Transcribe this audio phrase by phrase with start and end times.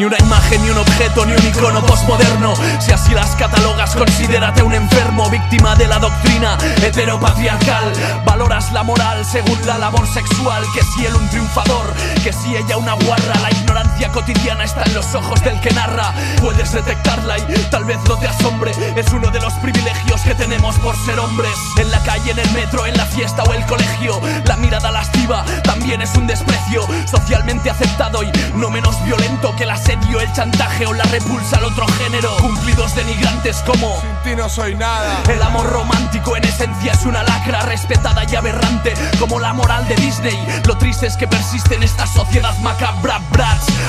[0.00, 2.54] Ni una imagen, ni un objeto, ni un icono postmoderno.
[2.78, 7.92] Si así las catalogas, considérate un enfermo, víctima de la doctrina heteropatriarcal.
[8.24, 10.64] Valoras la moral según la labor sexual.
[10.74, 11.92] Que si él un triunfador,
[12.24, 13.34] que si ella una guarra.
[13.42, 16.12] La ignorancia cotidiana está en los ojos del que narra.
[16.40, 18.72] Puedes detectarla y tal vez no te asombre.
[18.96, 21.52] Es uno de los privilegios que tenemos por ser hombres.
[21.78, 24.20] En la calle, en el metro, en la fiesta o el colegio.
[24.46, 29.70] La mirada lasciva también es un desprecio socialmente aceptado y no menos violento que el
[29.70, 32.36] asedio, el chantaje o la repulsa al otro género.
[32.38, 35.22] Cumplidos denigrantes como Sin ti no soy nada.
[35.28, 39.96] el amor romántico en esencia es una lacra respetada y aberrante como la moral de
[39.96, 40.38] Disney.
[40.66, 43.66] Lo triste es que persiste en esta sociedad macabra, brats,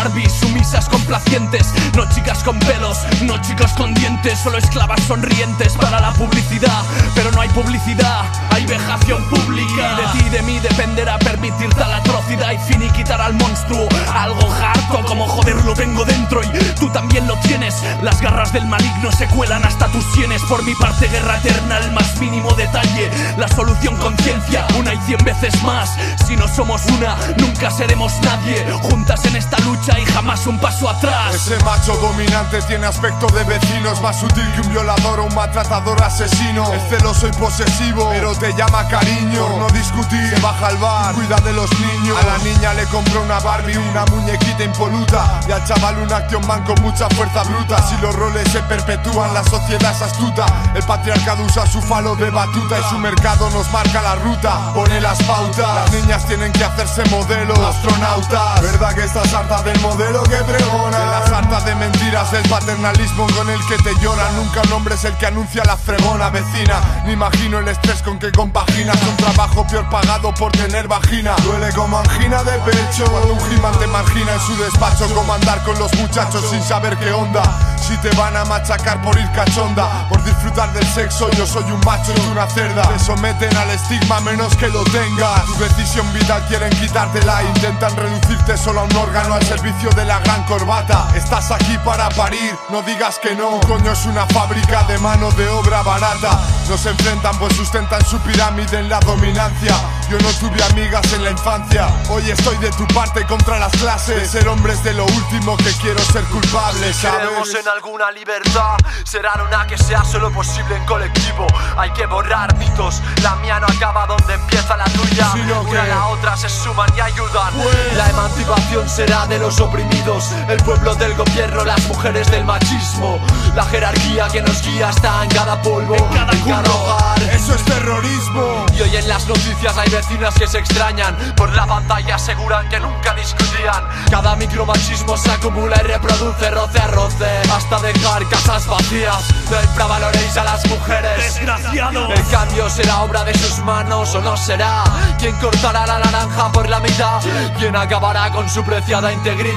[0.00, 6.00] Barbies sumisas complacientes, no chicas con pelos, no chicos con dientes, solo esclavas sonrientes para
[6.00, 6.82] la publicidad.
[7.14, 9.96] Pero no hay publicidad, hay vejación pública.
[9.96, 13.88] De ti y de mí dependerá permitir tal atrocidad y finiquitar al monstruo.
[14.14, 17.74] Algo harto como joder lo tengo dentro y tú también lo tienes.
[18.00, 20.40] Las garras del maligno se cuelan hasta tus sienes.
[20.48, 23.10] Por mi parte, guerra eterna, el más mínimo detalle.
[23.36, 25.90] La solución conciencia, una y cien veces más.
[26.26, 28.64] Si no somos una, nunca seremos nadie.
[28.80, 31.34] Juntas en esta lucha y jamás un paso atrás.
[31.34, 35.34] Ese macho dominante tiene aspecto de vecino Es más sutil que un violador o un
[35.34, 36.72] maltratador asesino.
[36.72, 39.46] Es celoso y posesivo, pero te llama cariño.
[39.46, 42.16] Por no discutir, se baja al bar, cuida de los niños.
[42.22, 45.40] A la niña le compró una Barbie, una muñequita impoluta.
[45.48, 47.82] Y al chaval un Action Man con mucha fuerza bruta.
[47.88, 50.46] Si los roles se perpetúan, la sociedad es astuta.
[50.74, 55.00] El patriarcado usa su falo de batuta Y su mercado nos marca la ruta, pone
[55.00, 55.74] las pautas.
[55.74, 58.60] Las niñas tienen que hacerse modelos, astronautas.
[58.62, 60.98] ¿Verdad que estás harta del modelo que pregona?
[60.98, 64.30] De la sarta de mentiras, del paternalismo con el que te llora.
[64.32, 66.80] Nunca un hombre es el que anuncia la fregona vecina.
[67.06, 71.34] Ni imagino el estrés con que compaginas Un trabajo peor pagado por tener vagina.
[71.44, 73.04] Duele como angina de pecho.
[73.10, 76.96] Cuando un He-Man te margina en su despacho Como andar con los muchachos sin saber
[76.98, 77.42] qué onda.
[77.80, 81.80] Si te van a machacar por ir cachonda Por disfrutar del sexo yo soy un
[81.80, 82.82] macho y una cerda.
[82.82, 85.44] Te someten al estigma menos que lo tengas.
[85.46, 87.42] Tu decisión vital quieren quitártela.
[87.44, 92.08] Intentan reducirte solo a un órgano al servicio de la gran corbata Estás aquí para
[92.10, 96.84] parir, no digas que no Coño es una fábrica de mano de obra barata Nos
[96.86, 99.74] enfrentan pues sustentan su pirámide en la dominancia
[100.10, 104.16] Yo no tuve amigas en la infancia Hoy estoy de tu parte contra las clases
[104.16, 107.64] De ser hombres de lo último que quiero ser culpable, Creemos ¿sabes?
[107.64, 111.46] en alguna libertad, será una que sea solo posible en colectivo.
[111.76, 115.30] Hay que borrar mitos, la mía no acaba donde empieza la tuya.
[115.32, 117.52] Sino Una a que- la otra se suman y ayudan.
[117.54, 123.20] Pues- La emancipación será de los oprimidos, el pueblo del gobierno, las mujeres del machismo.
[123.54, 126.04] La jerarquía que nos guía está en cada polvo, en
[126.44, 127.10] cada, hogar.
[127.32, 131.66] Eso es terrorismo Y hoy en las noticias hay vecinas que se extrañan Por la
[131.66, 137.80] pantalla aseguran que nunca discutían Cada micromachismo se acumula y reproduce roce a roce Hasta
[137.80, 142.10] dejar casas vacías No infravaloréis a las mujeres Desgraciados.
[142.10, 144.84] El cambio será obra de sus manos o no será
[145.18, 147.20] ¿Quién cortará la naranja por la mitad?
[147.58, 149.49] ¿Quién acabará con su preciada integridad?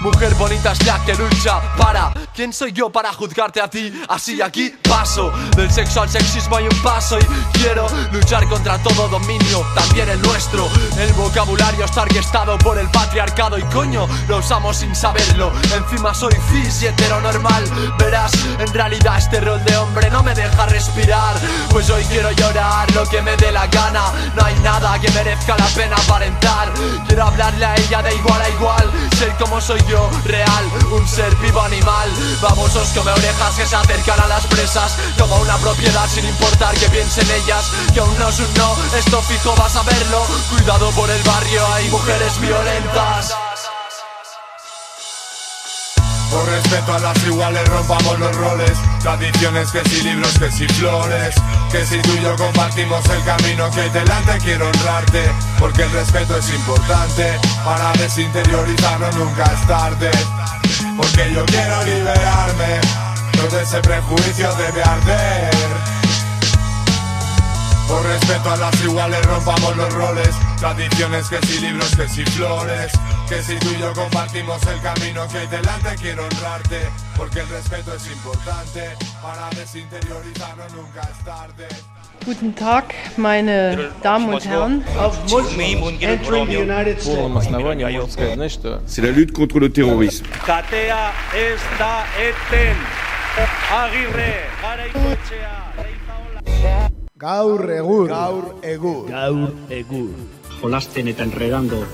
[0.00, 2.12] Mujer bonita es la que lucha para.
[2.34, 3.92] ¿Quién soy yo para juzgarte a ti?
[4.08, 5.30] Así aquí paso.
[5.56, 10.20] Del sexo al sexismo hay un paso Y quiero luchar contra todo dominio También el
[10.22, 10.68] nuestro.
[10.98, 15.52] El vocabulario está orquestado por el patriarcado Y coño, lo usamos sin saberlo.
[15.74, 17.64] Encima soy cis y heteronormal.
[17.98, 21.36] Verás, en realidad este rol de hombre no me deja respirar.
[21.70, 24.12] Pues hoy quiero llorar lo que me dé la gana.
[24.34, 26.72] No hay nada que merezca la pena aparentar.
[27.06, 28.92] Quiero hablarle a ella de igual a igual
[29.38, 32.10] como soy yo, real, un ser vivo animal.
[32.40, 36.88] Babosos come orejas que se acercan a las presas Como una propiedad sin importar que
[36.88, 40.22] piensen ellas Que aún no es un no, esto fijo vas a verlo.
[40.50, 43.34] Cuidado por el barrio, hay mujeres violentas
[46.30, 48.78] Por respeto a las iguales rompamos los roles.
[49.00, 51.34] Tradiciones que si libros, que si flores.
[51.72, 55.30] Que si tú y yo compartimos el camino que delante quiero honrarte.
[55.58, 57.38] Porque el respeto es importante.
[57.64, 60.10] Para desinteriorizarnos nunca es tarde.
[60.96, 62.80] Porque yo quiero liberarme.
[63.32, 65.50] Todo ese prejuicio debe arder.
[67.86, 70.30] Por respeto a las iguales rompamos los roles.
[70.58, 72.92] Tradiciones que si libros, que si flores
[73.28, 76.80] que si tú y yo compartimos el camino que hay delante, quiero honrarte.
[77.14, 78.96] Porque el respeto es importante.
[79.22, 81.68] Para desinteriorizarnos nunca es tarde.
[82.24, 82.84] Guten Tag,
[83.18, 84.82] meine Damen und Herren.
[88.86, 90.26] C'est la lutte contre le terrorisme.
[90.46, 92.76] Katea eten.
[93.70, 94.48] Agirre.
[97.16, 98.08] Gaur egur.
[98.08, 99.08] Gaur egur.
[99.10, 100.14] Gaur egur.
[100.62, 101.86] Jolasten eta enredando.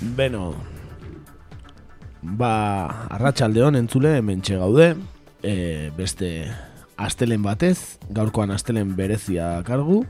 [0.00, 0.54] Beno,
[2.22, 4.94] ba, arratsaldeon entzule, hemen gaude,
[5.42, 6.50] e, beste
[6.96, 10.06] astelen batez, gaurkoan astelen berezia kargu,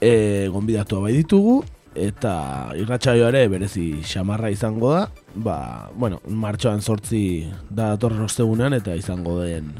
[0.00, 1.64] e, gonbidatua bai ditugu,
[1.94, 8.94] eta irratsaio ere berezi xamarra izango da, ba, bueno, martxoan sortzi da datorren ostegunean eta
[8.94, 9.74] izango den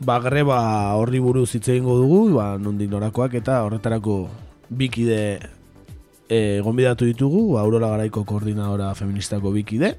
[0.00, 0.58] ba, greba
[0.98, 4.24] horri buruz hitz egingo dugu, ba, nondik norakoak eta horretarako
[4.68, 5.38] bikide
[6.34, 9.94] e, gonbidatu ditugu, Aurora Garaiko koordinadora feministako bikide.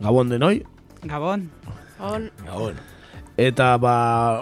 [0.00, 0.60] Gabon denoi?
[1.08, 1.48] Gabon.
[2.00, 2.28] On.
[2.44, 2.76] Gabon.
[3.38, 3.94] Eta ba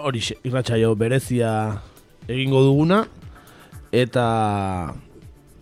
[0.05, 1.51] hori irratsaio berezia
[2.27, 3.03] egingo duguna
[3.93, 4.25] eta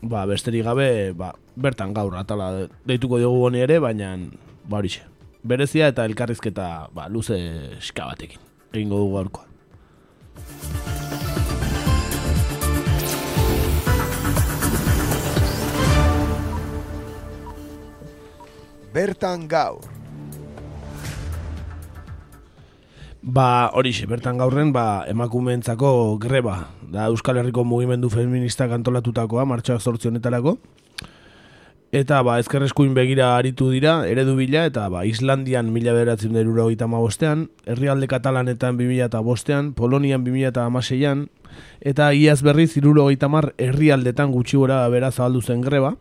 [0.01, 4.15] ba besterik gabe ba, bertan gaur atala deituko diogu honi ere baina
[4.65, 4.95] ba hori
[5.43, 7.37] berezia eta elkarrizketa ba luze
[7.77, 8.39] eska batekin
[8.73, 11.04] egingo dugu gaurkoa
[18.95, 19.83] Bertan gaur
[23.19, 30.55] Ba, hori bertan gaurren, ba, emakumeentzako greba, da Euskal Herriko mugimendu feminista kantolatutakoa, martxoak zortzionetarako.
[31.91, 36.87] Eta, ba, ezkerreskuin begira aritu dira, eredu bila, eta, ba, Islandian mila beratzen derura hogeita
[36.87, 41.27] bostean, herrialde katalanetan bimila eta bostean, Polonian bimila eta amaseian,
[41.81, 43.27] eta iaz berriz iruro hogeita
[43.57, 45.97] herrialdetan gutxi gora bera zabaldu zen greba.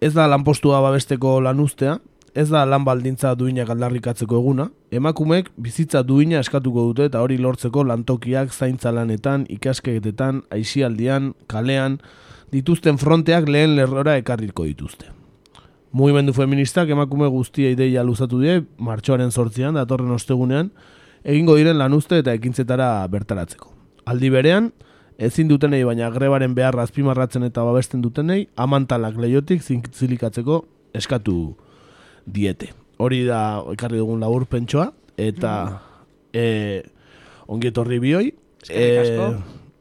[0.00, 1.98] Ez da lanpostua babesteko lanuztea,
[2.34, 7.84] ez da lan baldintza duinak aldarrikatzeko eguna, emakumeek bizitza duina eskatuko dute eta hori lortzeko
[7.86, 12.00] lantokiak zaintza lanetan, ikasketetan, aisialdian, kalean,
[12.52, 15.12] dituzten fronteak lehen lerrora ekarriko dituzte.
[15.94, 20.72] Mugimendu feministak emakume guztia ideia luzatu die, martxoaren sortzean, datorren ostegunean,
[21.22, 23.70] egingo diren lanuzte eta ekintzetara bertaratzeko.
[24.10, 24.72] Aldi berean,
[25.18, 30.64] ezin dutenei baina grebaren beharra azpimarratzen eta babesten dutenei, amantalak leiotik zintzilikatzeko
[30.94, 31.54] eskatu
[32.26, 32.72] diete.
[32.98, 35.78] Hori da ekarri dugun labur pentsoa eta mm.
[36.32, 36.44] e,
[37.46, 38.32] ongi etorri bioi.
[38.70, 38.86] E,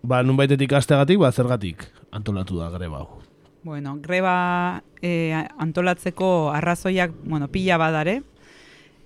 [0.04, 3.22] ba, nun baitetik astegatik, ba, zergatik antolatu da greba hau.
[3.64, 8.22] Bueno, greba e, antolatzeko arrazoiak, bueno, pila badare,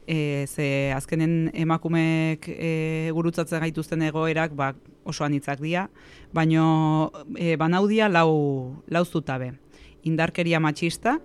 [0.07, 4.71] e, ze azkenen emakumeek e, gurutzatzen gaituzten egoerak ba,
[5.07, 5.87] oso anitzak dira,
[6.33, 9.53] baino e, banaudia lau, lau zutabe.
[10.07, 11.17] Indarkeria matxista,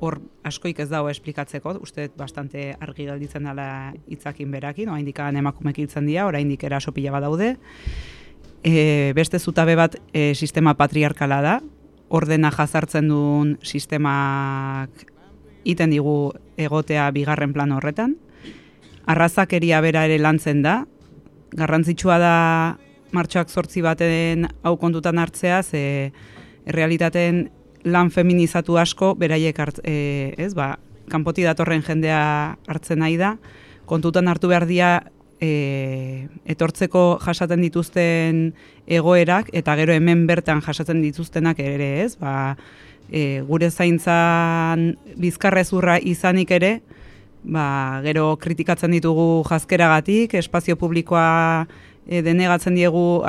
[0.00, 5.78] hor askoik ez dago esplikatzeko, uste bastante argi gelditzen dela hitzakin berakin, oa indikan emakumek
[5.78, 7.54] hiltzen dira, ora indik eraso pila bat daude.
[8.62, 11.56] E, beste zutabe bat e, sistema patriarkala da,
[12.12, 15.06] ordena jazartzen duen sistemak
[15.64, 18.16] iten digu egotea bigarren plan horretan.
[19.06, 20.82] Arrazakeria bera ere lantzen da,
[21.56, 22.36] garrantzitsua da
[23.12, 26.12] martxoak sortzi baten hau kontutan hartzea, ze
[26.66, 27.48] realitaten
[27.84, 30.76] lan feminizatu asko beraiek hart, e, ez, ba,
[31.10, 32.22] kanpoti datorren jendea
[32.70, 33.36] hartzen nahi da,
[33.90, 34.92] kontutan hartu behar dia
[35.42, 38.52] e, etortzeko jasaten dituzten
[38.86, 42.54] egoerak, eta gero hemen bertan jasaten dituztenak ere, ez, ba,
[43.10, 46.72] e, gure zaintzan bizkarrezurra izanik ere,
[47.42, 51.66] ba, gero kritikatzen ditugu jazkeragatik, espazio publikoa
[52.06, 53.22] e, denegatzen diegu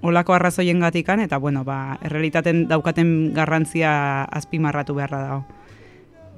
[0.00, 5.44] olako arrazoien gatikan, eta bueno, ba, errealitaten daukaten garrantzia azpimarratu beharra dago.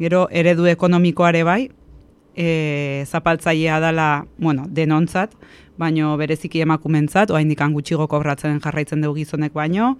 [0.00, 1.60] Gero, eredu ekonomikoare bai,
[2.34, 5.34] e, zapaltzailea dela, bueno, denontzat,
[5.78, 9.96] baino bereziki emakumentzat, oa indikan gutxigo kobratzen jarraitzen dugu gizonek baino,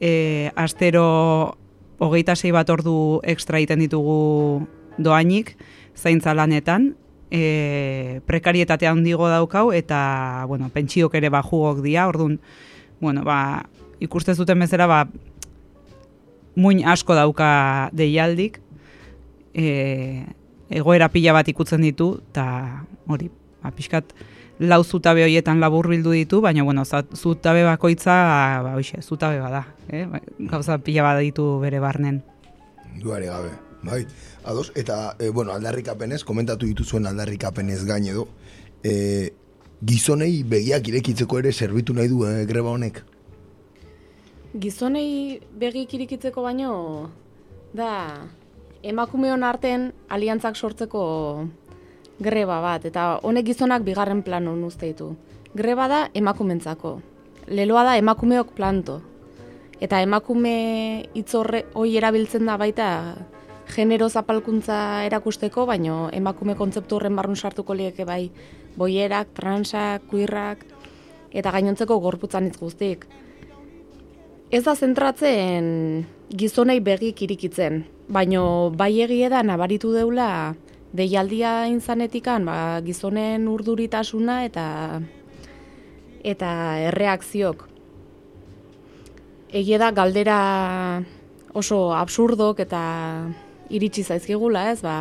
[0.00, 1.56] e, astero
[2.04, 4.66] hogeita sei bat ordu ekstra egiten ditugu
[4.98, 5.54] doainik,
[5.96, 6.92] zaintza lanetan,
[7.30, 12.38] e, prekarietatea handigo daukau, eta, bueno, pentsiok ere bajugok dia, orduan,
[13.00, 13.64] bueno, ba,
[14.04, 15.00] ikuste zuten bezera, ba,
[16.54, 18.60] muin asko dauka deialdik,
[19.54, 20.22] e,
[20.70, 22.46] egoera pila bat ikutzen ditu, eta
[23.10, 23.30] hori,
[23.62, 24.14] ba, pixkat,
[24.58, 28.16] lau zutabe horietan labur bildu ditu, baina, bueno, zutabe bakoitza,
[28.62, 30.06] ba, oixe, zutabe bada, eh?
[30.06, 32.22] Ba, gauza pila bat ditu bere barnen.
[33.02, 33.50] Duare gabe,
[33.82, 34.04] bai.
[34.44, 38.28] Ados, eta, e, bueno, aldarrikapenez, komentatu dituzuen aldarrikapenez gaine edo,
[38.84, 39.32] e,
[39.84, 43.02] gizonei begiak irekitzeko ere zerbitu nahi du eh, greba honek?
[44.60, 47.10] Gizonei begiak irekitzeko baino
[47.74, 47.90] da
[48.84, 51.02] emakumeon arten aliantzak sortzeko
[52.18, 55.14] greba bat eta honek gizonak bigarren plano uste ditu.
[55.54, 57.00] Greba da emakumentzako.
[57.46, 59.00] Leloa da emakumeok planto.
[59.80, 62.88] Eta emakume hitzorre hoi erabiltzen da baita
[63.74, 68.30] genero zapalkuntza erakusteko, baino emakume kontzeptu horren barrun sartuko lieke bai
[68.76, 70.64] boierak, transak, kuirrak,
[71.32, 73.06] eta gainontzeko gorputzan hitz guztik.
[74.50, 80.54] ez da zentratzen gizonei begik irikitzen, baino bai egie da nabaritu deula
[80.94, 84.66] deialdia inzanetikan ba, gizonen urduritasuna eta
[86.24, 86.50] eta
[86.88, 87.66] erreakziok.
[89.54, 90.38] Egie da galdera
[91.54, 92.82] oso absurdok eta
[93.70, 94.80] iritsi zaizkigula, ez?
[94.82, 94.96] Ba,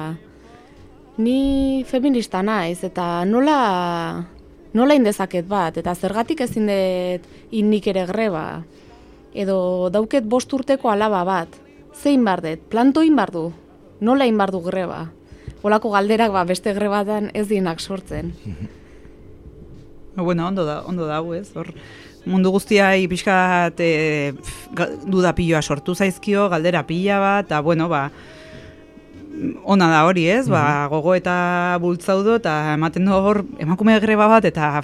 [1.17, 4.25] ni feminista naiz eta nola
[4.73, 8.63] nola indezaket bat eta zergatik ezin dut innik ere greba
[9.33, 11.59] edo dauket bost urteko alaba bat
[11.93, 13.51] zein bar dut planto in du
[14.01, 15.11] nola in du greba
[15.63, 18.33] Olako galderak ba, beste grebatan ez dienak sortzen.
[20.15, 21.71] bueno, ondo da, ondo da, ez, hor,
[22.27, 24.33] mundu guztia pixkat e,
[25.07, 28.09] duda piloa sortu zaizkio, galdera pila bat, eta, bueno, ba,
[29.63, 30.47] ona da hori, ez?
[30.49, 30.89] Ba, mhm.
[30.93, 34.83] gogo eta bultzaudo eta ematen du hor emakume greba bat eta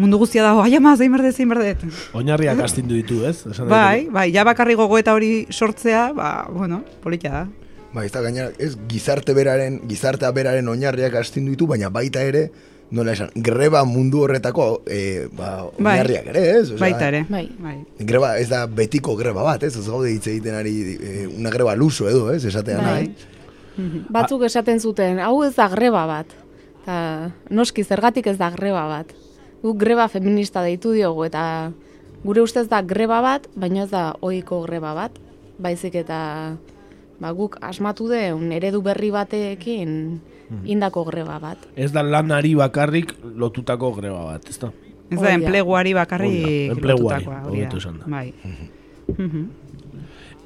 [0.00, 1.76] mundu guztia dago, ai ama, zein berde, zein berde.
[2.16, 3.44] Oinarriak astindu ditu, ez?
[3.68, 7.59] bai, bai, ja bakarri gogo eta hori sortzea, ba, bueno, politia da.
[7.94, 12.44] Ba, ez da gaina, ez gizarte beraren, gizartea beraren oinarriak astindu ditu, baina baita ere,
[12.94, 15.96] nola esan, greba mundu horretako e, ba, bai.
[15.96, 16.68] oinarriak ere, ez?
[16.68, 17.44] Osea, baita ere, bai.
[17.58, 17.74] bai.
[17.98, 19.74] Greba, ez da betiko greba bat, ez?
[19.78, 22.44] Ez gaude hitz egiten ari, e, una greba luso edo, ez?
[22.46, 23.90] Esatean, bai.
[24.10, 26.32] Batzuk esaten zuten, hau ez da greba bat.
[26.86, 26.96] Ta,
[27.50, 29.14] noski, zergatik ez da greba bat.
[29.64, 31.42] Guk greba feminista deitu diogu, eta
[32.24, 35.16] gure ustez da greba bat, baina ez da ohiko greba bat.
[35.60, 36.20] Baizik eta
[37.20, 39.90] ba, guk asmatu deun eredu berri batekin
[40.48, 40.64] mhm.
[40.64, 41.68] indako greba bat.
[41.76, 44.72] Ez da lanari bakarrik lotutako greba bat, ez da?
[45.10, 47.42] Ez da, enpleguari bakarrik lotutakoa.
[47.50, 48.28] Enpleguari, bai.
[49.16, 49.48] Mhm.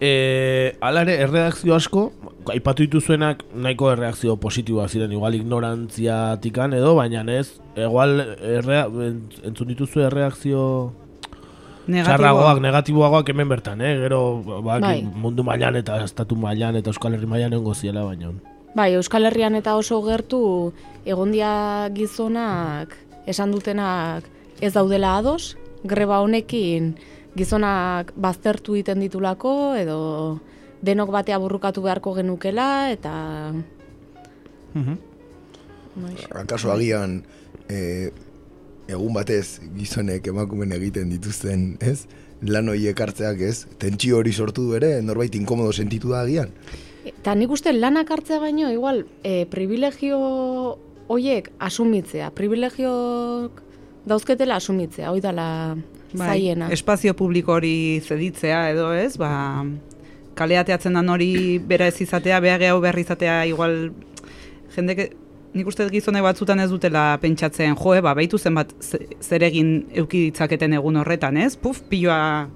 [0.01, 2.09] E, alare, erredakzio asko,
[2.51, 8.89] aipatu dituzuenak nahiko erreakzio positiboa ziren, igual ignorantziatikan edo, baina ez, igual errea,
[9.47, 10.65] entzun dituzu erreakzio
[11.87, 13.95] txarragoak, negatiboagoak hemen bertan, eh?
[14.05, 15.03] gero ba, bai.
[15.05, 18.33] mundu mailan eta estatu mailan eta Euskal Herri mailan nengo ziela baina.
[18.75, 20.73] Bai, Euskal Herrian eta oso gertu
[21.05, 24.25] egondia gizonak esan dutenak
[24.61, 26.95] ez daudela ados, greba honekin
[27.37, 29.99] gizonak baztertu egiten ditulako edo
[30.85, 33.15] denok batea burrukatu beharko genukela eta
[34.75, 34.97] mhm.
[36.35, 37.23] Akaso agian
[37.71, 38.11] e,
[38.89, 42.05] egun batez gizonek emakumen egiten dituzten, ez?
[42.45, 43.65] Lan horiek hartzeak, ez?
[43.81, 46.53] Tentsio hori sortu du ere, norbait inkomodo sentitu da agian?
[47.05, 50.19] Eta nik uste lanak hartzea baino, igual, e, privilegio
[51.09, 53.61] horiek asumitzea, privilegiok
[54.09, 55.49] dauzketela asumitzea, hoi dala
[56.13, 56.71] bai, zaiena.
[56.73, 59.65] Espazio publiko hori zeditzea edo ez, ba,
[60.37, 63.93] kaleateatzen dan hori bera ez izatea, behar hau behar izatea, igual,
[64.77, 65.13] jendek,
[65.55, 68.73] nik uste gizone batzutan ez dutela pentsatzen, joe, ba, behitu zen bat
[69.23, 71.55] zer egin eukiditzaketen egun horretan, ez?
[71.61, 72.49] Puf, piloa,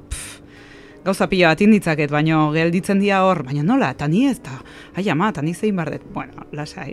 [1.09, 4.59] gauza pila bat inditzaket, baino gelditzen dira hor, baina nola, eta ni ez, eta
[4.99, 6.93] ai ama, eta ni zein bardet, bueno, lasai.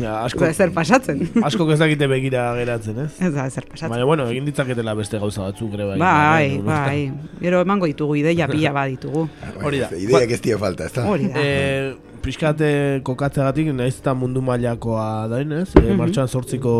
[0.00, 1.22] Ja, asko, zer pasatzen.
[1.42, 3.10] asko ez dakite begira geratzen, ez?
[3.18, 3.92] Ez da, zer pasatzen.
[3.94, 5.98] Baina, bueno, egin ditzaketela beste gauza batzuk, ere bai.
[6.02, 6.98] Bai, bai,
[7.40, 9.26] gero emango ditugu, ideia pila bat ditugu.
[9.62, 9.90] Hori da.
[9.96, 11.08] Ideiak ez tia falta, ez da?
[11.10, 11.40] Hori da.
[11.40, 12.68] E, Piskate
[13.04, 15.68] kokatzeagatik, nahiz eta mundu mailakoa dain, ez?
[15.76, 16.76] E, martxan sortziko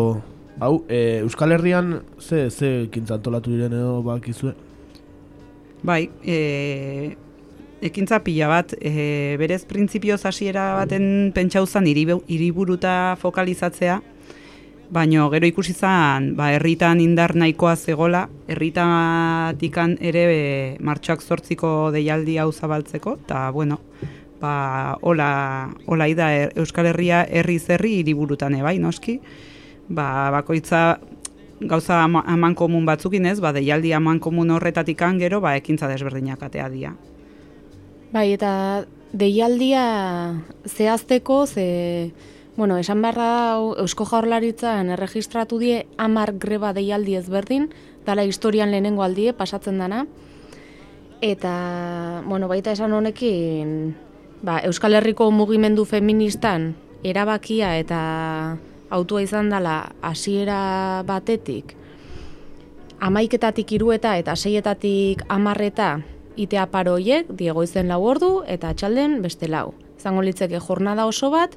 [0.55, 4.53] Hau, e, Euskal Herrian ze, ze kintzantolatu diren edo bakizue?
[5.85, 7.15] Bai, e,
[7.85, 13.99] ekintza pila bat, e, berez printzipioz hasiera baten pentsauzan hiriburuta fokalizatzea,
[14.89, 20.41] baino gero ikusi zan, ba, herritan indar nahikoa zegola, herritatikan ere e,
[20.81, 23.77] martxoak zortziko deialdi hau zabaltzeko, eta bueno,
[24.41, 25.29] ba, hola,
[25.85, 29.19] hola ida e, Euskal Herria herri zerri hiriburutan bai, noski,
[29.89, 30.97] ba, bakoitza
[31.61, 36.69] gauza aman komun batzukin ez, ba, deialdi aman komun horretatik gero, ba, ekintza desberdinak atea
[36.69, 36.95] dia.
[38.11, 42.11] Bai, eta deialdia zehazteko, ze,
[42.57, 47.69] bueno, esan beharra Eusko Jaurlaritzan erregistratu die amar greba deialdi ezberdin,
[48.05, 50.05] dala historian lehenengo aldie pasatzen dana,
[51.21, 53.95] eta, bueno, baita esan honekin,
[54.43, 58.57] ba, Euskal Herriko mugimendu feministan erabakia eta
[58.89, 61.75] autua izan dela hasiera batetik,
[62.99, 65.99] amaiketatik irueta eta seietatik amarreta
[66.35, 69.73] itea paroiek, diego izen lau ordu eta txalden beste lau.
[69.99, 71.55] Zango litzeke jornada oso bat,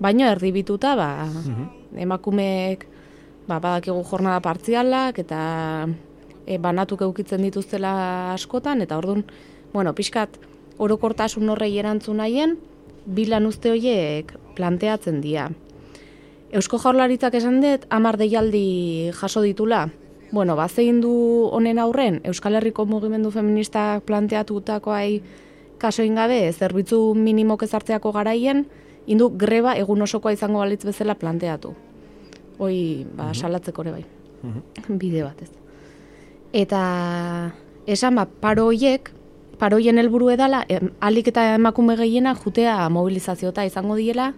[0.00, 1.98] baino erdibituta ba, mhm.
[2.06, 2.86] emakumeek
[3.48, 5.40] ba, badakigu jornada partzialak eta
[6.46, 9.24] e, banatuk eukitzen dituztela askotan, eta orduan,
[9.74, 10.38] bueno, pixkat,
[10.78, 12.56] orokortasun horrei erantzun nahien,
[13.06, 15.50] bilan uste horiek planteatzen dira.
[16.50, 19.88] Eusko Jaurlaritzak esan dut, amar deialdi jaso ditula,
[20.30, 21.10] Bueno, bazein du
[21.50, 25.22] honen aurren, Euskal Herriko mugimendu feministak planteatutakoai
[25.82, 28.66] kaso ingabe, zerbitzu minimok ezartzeako garaien,
[29.10, 31.72] indu greba egun osokoa izango balitz bezala planteatu.
[32.62, 34.04] Hoi, ba, salatzeko ere bai.
[35.02, 35.50] Bide bat ez.
[36.52, 36.82] Eta
[37.90, 39.10] esan ba, paro hoiek,
[39.58, 44.30] paroien helburu edala, em, alik eta emakume gehiena jutea mobilizazioeta izango diela,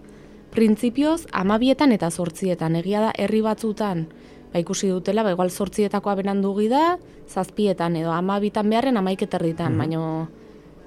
[0.53, 2.75] printzipioz, amabietan eta zortzietan.
[2.79, 4.05] Egia da, herri batzutan,
[4.53, 10.03] ba, ikusi dutela, ba, igual zortzietakoa benandugi da, zazpietan edo amabitan beharren amaiketerritan, baino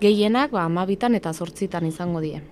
[0.00, 2.42] gehienak ba, amabitan eta zortzitan izango die.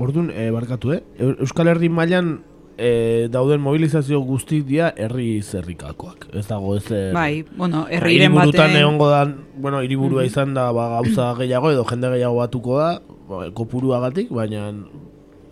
[0.00, 1.02] Orduan, e, barkatu, eh?
[1.18, 2.40] Eu- Euskal Herri mailan
[2.76, 6.26] e, dauden mobilizazio guzti dira herri zerrikakoak.
[6.34, 6.86] Ez dago ez...
[6.90, 9.20] er- Bai, bueno, herriren Hiriburutan baten- egongo da,
[9.56, 12.90] bueno, hiriburua izan da ba, gauza gehiago edo jende gehiago batuko da,
[13.28, 14.72] ba, kopuruagatik, baina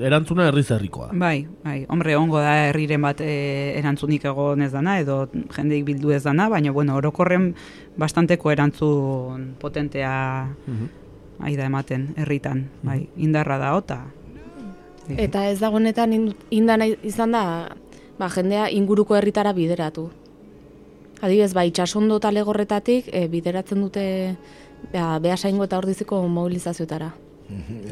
[0.07, 1.11] erantzuna herri zerrikoa.
[1.13, 6.13] Bai, bai, hombre, ongo da herriren bat e, erantzunik egon ez dana, edo jendeik bildu
[6.17, 7.55] ez dana, baina, bueno, orokorren
[8.01, 10.49] bastanteko erantzun potentea
[11.41, 14.01] aida ematen herritan, bai, indarra da ota.
[15.11, 17.45] Eta ez dagoenetan in- indana izan da,
[18.19, 20.11] ba, jendea inguruko herritara bideratu.
[21.21, 24.05] Adibidez, ba, itxasondo eta legorretatik e, bideratzen dute
[24.93, 27.11] ba, behasaingo eta ordiziko mobilizazioetara.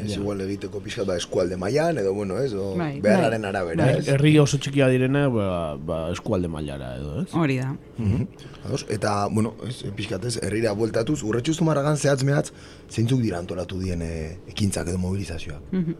[0.03, 3.01] Ez igual egiteko pixkat ba, eskualde mailan edo, bueno, ez, o Bai.
[3.03, 3.49] beharraren Bai.
[3.49, 4.07] arabera, ez?
[4.07, 7.27] Herri oso txikia direna, ba, ba, eskualde mailara edo, ez?
[7.33, 7.73] Hori da.
[7.97, 8.27] Mhm.
[8.65, 12.51] Ados, eta, bueno, ez, pixkat ez, herrira bueltatuz, urretxuztu marragan zehatz mehatz,
[12.89, 14.13] zeintzuk dira antolatu dien e,
[14.47, 15.71] ekintzak edo mobilizazioak.
[15.71, 15.95] Mhm.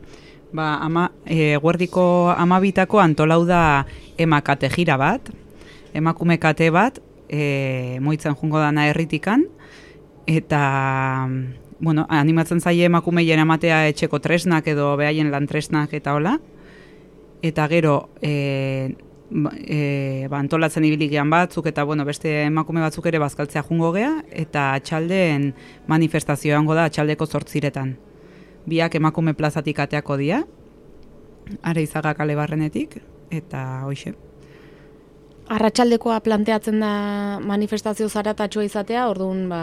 [0.53, 3.85] Ba, ama, e, guerdiko amabitako antolau da
[4.17, 5.29] emakate jira bat,
[5.93, 6.99] emakume kate bat,
[7.29, 9.45] e, moitzen jungo dana herritikan,
[10.25, 11.27] eta,
[11.79, 16.37] bueno, animatzen zaie emakumeien ematea etxeko tresnak edo behaien lan tresnak eta hola,
[17.41, 18.95] eta gero, e,
[19.29, 24.11] ba, e, ba, antolatzen ibiligian batzuk eta bueno, beste emakume batzuk ere bazkaltzea jungo gea
[24.29, 25.53] eta atxaldeen
[25.87, 27.95] manifestazioa egongo da atxaldeko zortziretan.
[28.69, 30.43] Biak emakume plazatik ateako dira,
[31.63, 32.99] are izaga kale barrenetik,
[33.31, 34.13] eta hoxe.
[35.49, 36.91] Arratsaldekoa planteatzen da
[37.41, 39.61] manifestazio zaratatxoa izatea, orduan ba,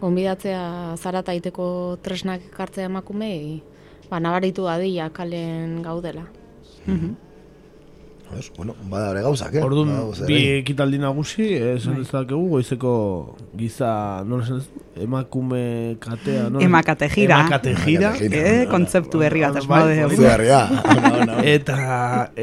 [0.00, 3.62] gonbidatzea zarata iteko tresnak ekartzea emakumei,
[4.10, 6.24] ba, nabaritu dadila kalen gaudela.
[8.38, 9.62] Ez, bueno, bada ere gauzak, eh?
[9.66, 9.88] Orduan,
[10.28, 10.58] bi eh?
[10.60, 12.04] ekitaldi nagusi, esan Bai.
[12.04, 12.92] dezakegu, goizeko
[13.58, 14.60] giza, nola esan
[15.02, 16.62] emakume katea, nola?
[16.62, 17.40] Emakate jira.
[17.40, 18.12] Emakate jira.
[18.22, 19.98] Eh, kontzeptu berri bat Bai, asmade.
[20.04, 21.40] hori da.
[21.42, 21.78] eta,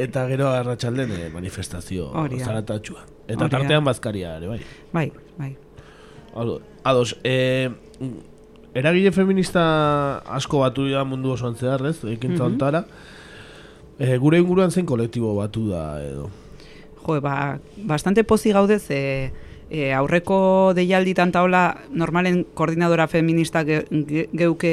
[0.04, 3.06] eta gero arratsalden eh, manifestazio zaratatxua.
[3.24, 3.48] Eta Hori da.
[3.56, 4.60] tartean bazkaria ere, bai.
[4.92, 5.06] Bai,
[5.40, 5.54] bai.
[6.36, 7.68] Ado- Ados, eh,
[8.72, 11.98] eragile feminista asko batu dira mundu osoan zehar, ez?
[12.04, 12.52] Ekintza Mhm.
[12.52, 12.80] ontara.
[13.98, 16.30] Eh, gure inguruan zein kolektibo batu da edo.
[17.04, 19.32] Jo, ba, bastante pozi gaude ze
[19.70, 24.72] e, aurreko deialditan taola normalen koordinadora feminista ge, ge, geuke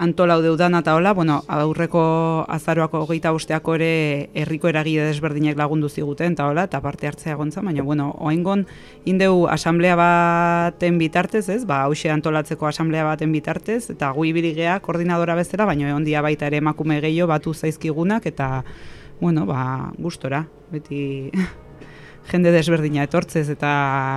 [0.00, 2.02] antolau deudana eta hola, bueno, aurreko
[2.48, 7.60] azaroako hogeita bosteako ere herriko eragile desberdinek lagundu ziguten eta hola, eta parte hartzea gontza,
[7.60, 8.64] baina bueno, oengon
[9.04, 15.36] indeu asamblea baten bitartez, ez, ba, hause antolatzeko asamblea baten bitartez, eta gu ibiligea koordinadora
[15.36, 18.64] bezala, baina egon dia baita ere emakume gehiago batu zaizkigunak, eta,
[19.20, 21.28] bueno, ba, gustora, beti
[22.32, 23.70] jende desberdina etortzez, eta,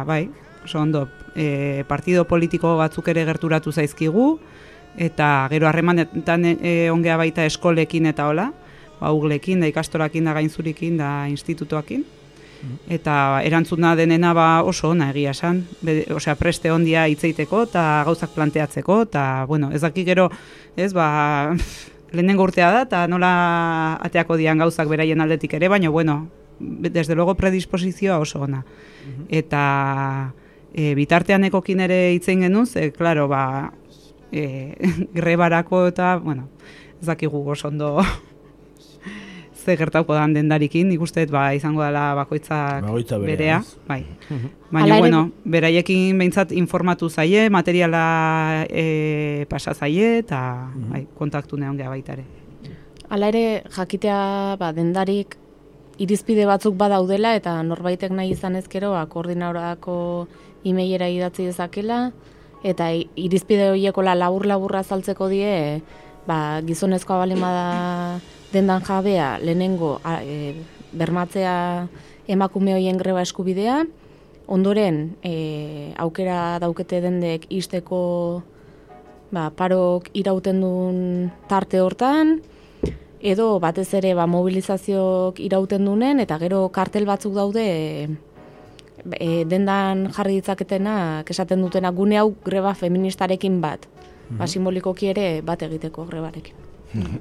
[0.07, 0.29] bai,
[0.63, 4.37] oso ondo, e, partido politiko batzuk ere gerturatu zaizkigu,
[4.97, 8.51] eta gero harremanetan e, ongea baita eskolekin eta hola,
[8.99, 12.05] ba, uglekin, da ikastorakin, da gainzurikin, da institutoakin.
[12.87, 15.65] Eta erantzuna denena ba oso ona egia esan,
[16.15, 20.29] osea preste ondia hitzeiteko eta gauzak planteatzeko eta bueno, ez daki gero,
[20.77, 21.07] ez ba
[22.15, 23.33] lehenengo urtea da eta nola
[24.07, 26.29] ateako dian gauzak beraien aldetik ere, baina bueno,
[26.59, 28.63] desde luego predisposizioa oso ona.
[29.27, 30.33] Eta
[30.73, 33.73] e, bitartean ekokin ere hitzein genuen, ze, claro, ba,
[34.33, 34.75] e,
[35.17, 36.49] grebarako eta, bueno,
[36.99, 37.99] ez dakigu oso ondo
[39.63, 44.01] ze gertauko dan dendarikin, nik uste dut, ba, izango dela bakoitzak Bakoitza berea, bai.
[44.29, 44.49] Mhm.
[44.73, 50.41] Baina, bueno, beraiekin behintzat informatu zaie, materiala e, pasa zaie, eta
[50.89, 52.25] bai, kontaktu neon geha baita ere.
[53.09, 55.37] Hala ere, jakitea ba, dendarik
[56.01, 59.95] irizpide batzuk badaudela eta norbaitek nahi izan ezkero ba, koordinadorako
[60.65, 62.07] emailera idatzi dezakela
[62.63, 65.81] eta irizpide horiekola labur-laburra azaltzeko die
[66.27, 67.67] ba, gizonezkoa balima da
[68.53, 70.55] dendan jabea lehenengo a, e,
[70.93, 71.87] bermatzea
[72.27, 73.81] emakume hoien greba eskubidea,
[74.47, 77.99] ondoren e, aukera daukete dendek isteko
[79.33, 80.99] ba, parok irauten duen
[81.49, 82.37] tarte hortan,
[83.23, 88.07] edo batez ere ba, mobilizazioak irauten dunen, eta gero kartel batzuk daude e,
[89.19, 93.87] e, dendan jarri ditzaketenak esaten dutena gune hau greba feministarekin bat.
[94.33, 96.63] Ba, simbolikoki ere bat egiteko grebarekin.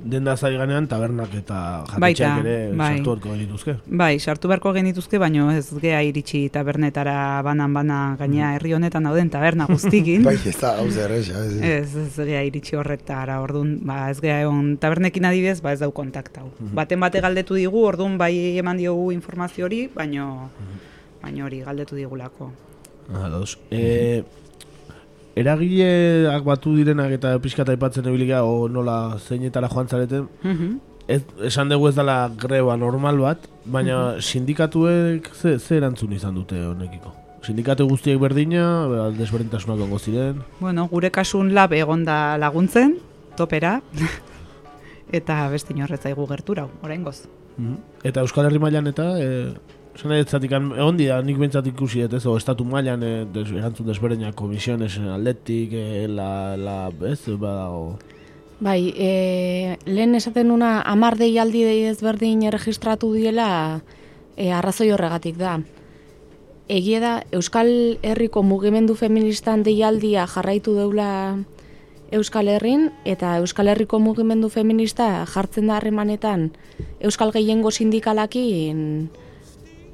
[0.05, 2.89] Denda zai ganean tabernak eta jatetxeak ere bai.
[2.99, 3.75] sartu beharko genituzke.
[4.03, 7.15] Bai, sartu beharko genituzke, baino ez gea iritsi tabernetara
[7.47, 10.25] banan-bana gaina herri honetan dauden taberna guztikin.
[10.29, 11.97] Bai, ez da, hau zer, ez, ez.
[12.05, 16.51] Ez, gea iritsi horretara, orduan, ba, ez gea egon tabernekin adibidez, ba, ez dau kontaktau.
[16.77, 20.51] Baten bate galdetu digu, orduan bai eman diogu informazio hori, baino,
[21.23, 22.51] baino hori galdetu digulako.
[23.15, 23.59] Ados.
[23.71, 24.23] E,
[25.37, 30.79] eragileak batu direnak eta pixka aipatzen ebilika o nola zeinetara joan zareten, Mhm.
[31.09, 36.55] ez, esan dugu ez dela greba normal bat, baina sindikatuek ze, ze erantzun izan dute
[36.67, 37.13] honekiko?
[37.43, 38.87] Sindikatu guztiek berdina,
[39.19, 42.99] desberdintasunak ongo ziren, Bueno, gure kasun lab egonda laguntzen,
[43.37, 43.81] topera,
[45.13, 47.25] eta beste inorretza igu gertura, oraingoz.
[48.05, 49.53] Eta Euskal Herri mailan eta e,
[49.95, 53.87] ez zatikan, egon dira nik bentsat ikusi dut, ez, o, estatu mailan e, des, erantzun
[53.87, 57.99] desberdinak komisiones aldetik, e, la, la, ez, badago...
[58.63, 63.83] Bai, e, lehen esaten nuna amar deialdi ezberdin erregistratu diela
[64.37, 65.57] e, arrazoi horregatik da.
[66.71, 71.43] Egie da, Euskal Herriko mugimendu feministan deialdia jarraitu deula
[72.13, 76.51] Euskal Herrin, eta Euskal Herriko mugimendu feminista jartzen da harremanetan
[77.01, 79.11] Euskal Gehiengo sindikalakin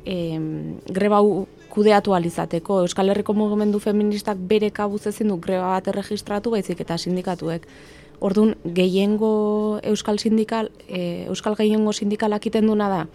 [0.04, 1.20] em, greba
[1.68, 2.82] kudeatu alizateko.
[2.86, 7.66] Euskal Herriko mugimendu feministak bere kabuz ezin du greba bat erregistratu baizik eta sindikatuek.
[8.20, 13.06] Orduan, gehiengo Euskal Sindikal, e, Euskal Gehiengo Sindikalak iten duna da,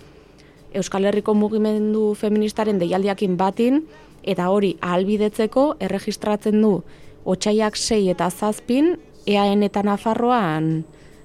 [0.74, 3.84] Euskal Herriko mugimendu feministaren deialdiakin batin,
[4.24, 6.78] eta hori ahalbidetzeko erregistratzen du
[7.26, 10.84] otxaiak sei eta zazpin, EAN eta Nafarroan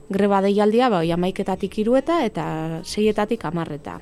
[0.09, 3.99] greba deialdia, bai, amaiketatik irueta eta seietatik amarreta.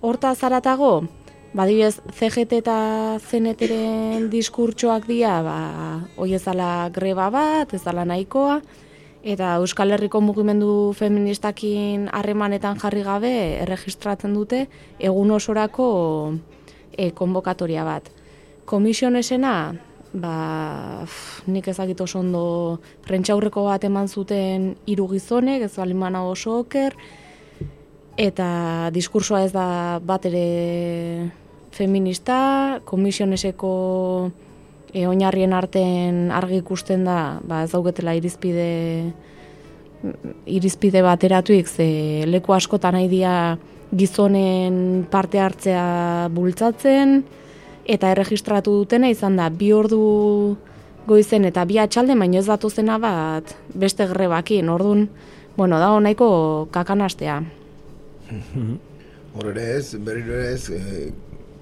[0.00, 1.02] Horta zaratago,
[1.52, 2.76] badibez CGT eta
[3.20, 5.56] CNTren diskurtsoak dira, ba,
[6.16, 8.62] hoi ez dala greba bat, ez dala nahikoa,
[9.20, 14.62] eta Euskal Herriko mugimendu feministakin harremanetan jarri gabe erregistratzen dute
[14.96, 15.90] egun osorako
[16.96, 18.08] e, konbokatoria bat.
[18.64, 19.54] Komisionesena,
[20.16, 20.34] ba,
[21.04, 22.44] pff, nik ezagit oso ondo
[23.04, 26.96] prentxaurreko bat eman zuten hiru gizonek, ez balimana oso oker,
[28.20, 31.30] eta diskursoa ez da bat ere
[31.72, 33.72] feminista, komisioneseko
[34.92, 38.68] e, oinarrien artean argi ikusten da, ba, ez dauketela irizpide
[40.48, 43.34] irizpide bateratuik, ze leku askotan nahi dia
[43.92, 47.20] gizonen parte hartzea bultzatzen,
[47.84, 50.56] eta erregistratu dutena izan da, bi ordu
[51.08, 55.08] goizen eta bi atxalde, baino ez datuzena bat beste grebakin, orduan,
[55.56, 57.40] bueno, da nahiko kakanastea.
[59.34, 61.10] Hor ere ez, berriro ez, e,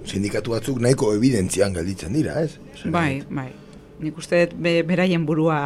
[0.08, 2.56] sindikatu batzuk nahiko evidentzian gelditzen dira, ez?
[2.92, 3.50] Bai, bai.
[3.98, 5.58] Nik uste dut be, beraien burua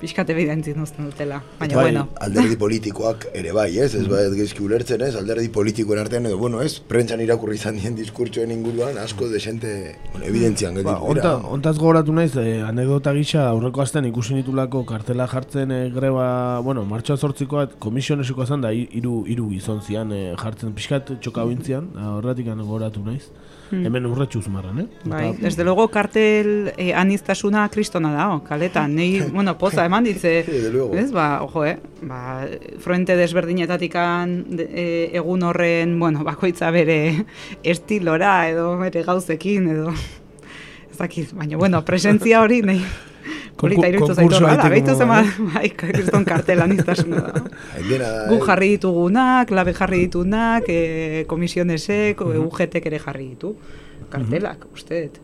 [0.00, 1.40] pixkat evidentzien uzten dutela.
[1.60, 2.06] Baina, bai, bueno.
[2.24, 3.92] alderdi politikoak ere bai, ez?
[3.98, 5.14] Ez bai, ez gezki ulertzen, ez?
[5.18, 6.78] Alderdi politikoen artean edo, bueno, ez?
[6.90, 12.14] Prentxan irakurri izan dien diskurtsoen inguruan, asko desente, bueno, evidentzian Ba, gelditu onta, ontaz gogoratu
[12.16, 16.26] naiz, eh, anekdota gisa aurreko astean ikusi nitulako kartela jartzen eh, greba,
[16.64, 21.90] bueno, martxoa zortzikoa komisionesiko zan da hiru hiru gizon zian eh, jartzen pixkat txoka bintzian,
[22.18, 23.28] horretik gogoratu naiz.
[23.72, 23.86] Hmm.
[23.88, 24.86] Hemen urretxu zumarran, eh?
[25.08, 28.94] Bai, Eta- desde luego kartel eh, aniztasuna kristona da, oh, kaletan.
[28.94, 30.44] Nei, bueno, poza eman ditze,
[31.00, 31.78] ez, ba, ojo, eh?
[32.02, 32.44] Ba,
[32.84, 37.24] frente desberdinetatikan de, eh, egun horren, bueno, bakoitza bere
[37.62, 39.94] estilora edo bere gauzekin edo
[40.92, 42.82] ez dakit, baina, bueno, presentzia hori nei
[43.56, 45.20] Polita iruditu zaitu, egiteko behitu zema,
[45.54, 47.42] bai, kriston kartel aniztasuna da.
[47.42, 48.40] Da, Gu eh?
[48.46, 52.46] jarri ditugunak, labe jarri ditunak, e, komisionesek, Mhm.
[52.48, 53.54] UGTek ere jarri ditu.
[54.10, 55.20] Kartelak, uste dut.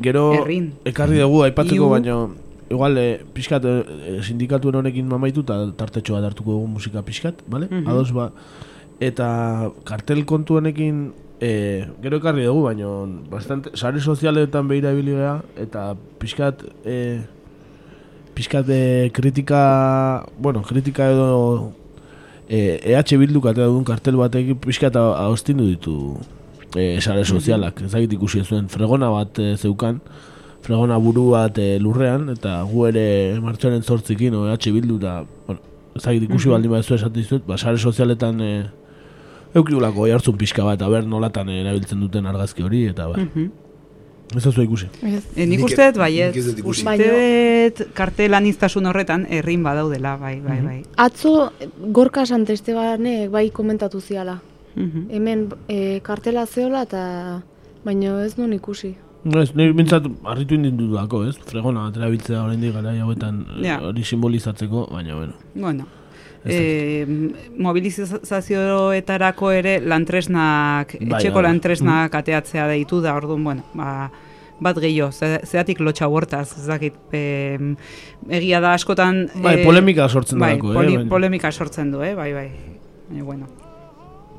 [0.00, 0.72] Gero Herrin.
[0.84, 2.34] ekarri dugu aipatzeko baino
[2.70, 7.66] igual eh, pixkat eh, sindikatuen honekin mamaitu eta tartetxo bat hartuko dugu musika pixkat, bale?
[7.70, 7.88] Mhm.
[7.88, 8.30] Ados ba.
[9.00, 10.58] Eta kartel kontu
[11.40, 17.20] eh, gero ekarri dugu, baino bastante sare sozialetan behira ibili gea eta pixkat eh,
[18.34, 21.72] pixkat eh, kritika, bueno, kritika edo
[22.48, 25.96] eh, EH Bilduk atera duen kartel batekin pixkat haustindu ditu
[26.76, 27.80] eh, sare sozialak.
[27.82, 30.00] Ez dakit ikusi zuen fregona bat eh, zeukan,
[30.62, 33.04] fregona buru bat eh, lurrean, eta gu ere
[33.42, 35.60] martxoaren zortzikin, EH Bildu, eta, bueno,
[35.96, 36.52] ez dakit ikusi Mhm.
[36.54, 38.64] baldin bat esaten dizuet, ba, sare sozialetan eh,
[39.54, 43.18] eukriulako jartzun pixka bat, aber nolatan eh, erabiltzen duten argazki hori, eta ba.
[43.18, 43.50] Mhm.
[44.36, 44.86] Ez da ikusi.
[45.34, 50.36] E, nik uste dut, bai, ez ez, uste dut kartel aniztasun horretan errin badaudela, bai,
[50.40, 50.76] bai, bai.
[50.96, 51.50] Atzo,
[51.90, 54.38] Gorka Santestebanek bai komentatu ziala.
[54.76, 55.08] Mhm.
[55.10, 57.42] Hemen e, kartela zeola eta
[57.84, 58.92] Baina ez nun ikusi.
[59.24, 61.34] Ez, nire bintzat harritu indin dudako, ez?
[61.48, 63.80] Fregona, atera biltzea horrein gara hauetan Ja.
[63.80, 65.32] hori simbolizatzeko, baina, bueno.
[65.54, 65.86] Bueno,
[66.44, 67.06] e,
[67.58, 71.46] mobilizazioetarako ere lantresnak, Bai, etxeko bai.
[71.48, 74.10] lantresnak ateatzea deitu da, orduan, bueno, ba,
[74.60, 77.58] bat gehiago, ze, zeatik lotxa hortaz, ez dakit, e,
[78.28, 79.26] egia da askotan...
[79.40, 82.48] Bai, eh, polemika sortzen bai, delako, eh, poli- baina- Polemika sortzen du, eh, bai, bai.
[83.08, 83.46] Baina, bueno.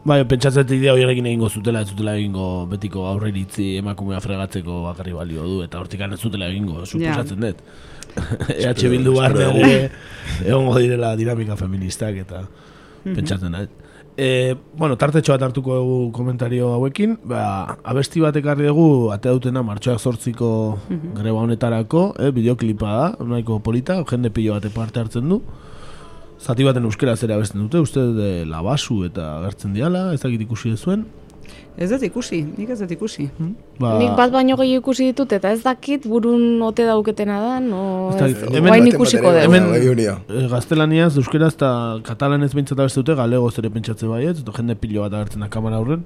[0.03, 5.43] Bai, pentsatzen idea horiekin egingo zutela, ez zutela egingo betiko aurreritzi emakumea fregatzeko bakarri balio
[5.45, 7.59] du, eta hortikan ez zutela egingo, suposatzen dut.
[8.49, 9.65] EH Bildu espero barne dugu.
[9.65, 9.91] ere
[10.45, 12.47] egongo direla dinamika feministak eta
[13.03, 13.15] Mhm.
[13.15, 13.69] pentsatzen dut.
[14.17, 19.63] E, bueno, tartetxo bat hartuko dugu komentario hauekin, ba, abesti bat ekarri dugu, atea dutena
[19.63, 21.13] martxoak zortziko Mhm.
[21.15, 22.85] greba honetarako, eh, bideoklipa
[23.17, 25.41] da, nahiko polita, jende pilo bate parte hartzen du,
[26.39, 30.75] zati baten euskera zera abesten dute, uste de labasu eta agertzen diala, ez dakit ikusi
[30.77, 31.05] zuen.
[31.81, 33.23] Ez dut ikusi, nik ez dut ikusi.
[33.81, 38.11] Ba, Nik bat baino gehi ikusi ditut eta ez dakit burun ote dauketena da, no
[38.13, 39.41] Ez ez, hemen- guain ikusiko dugu.
[39.47, 41.71] Hemen bai, eh, gaztelaniaz, euskeraz eta
[42.05, 45.77] katalanez behintzat abeste dute, galegoz ere pentsatze baiet, eta jende pilo bat agertzen da kamera
[45.81, 46.03] aurren.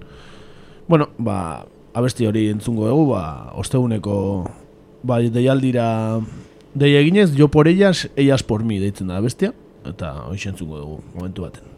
[0.88, 4.18] Bueno, ba, abesti hori entzungo dugu, ba, osteguneko
[5.04, 6.22] ba, deialdira
[6.74, 9.54] dei eginez, jo por ellas, ellas por mi, deitzen da abestia,
[9.86, 11.75] eta hoxe entzungo dugu, momentu baten.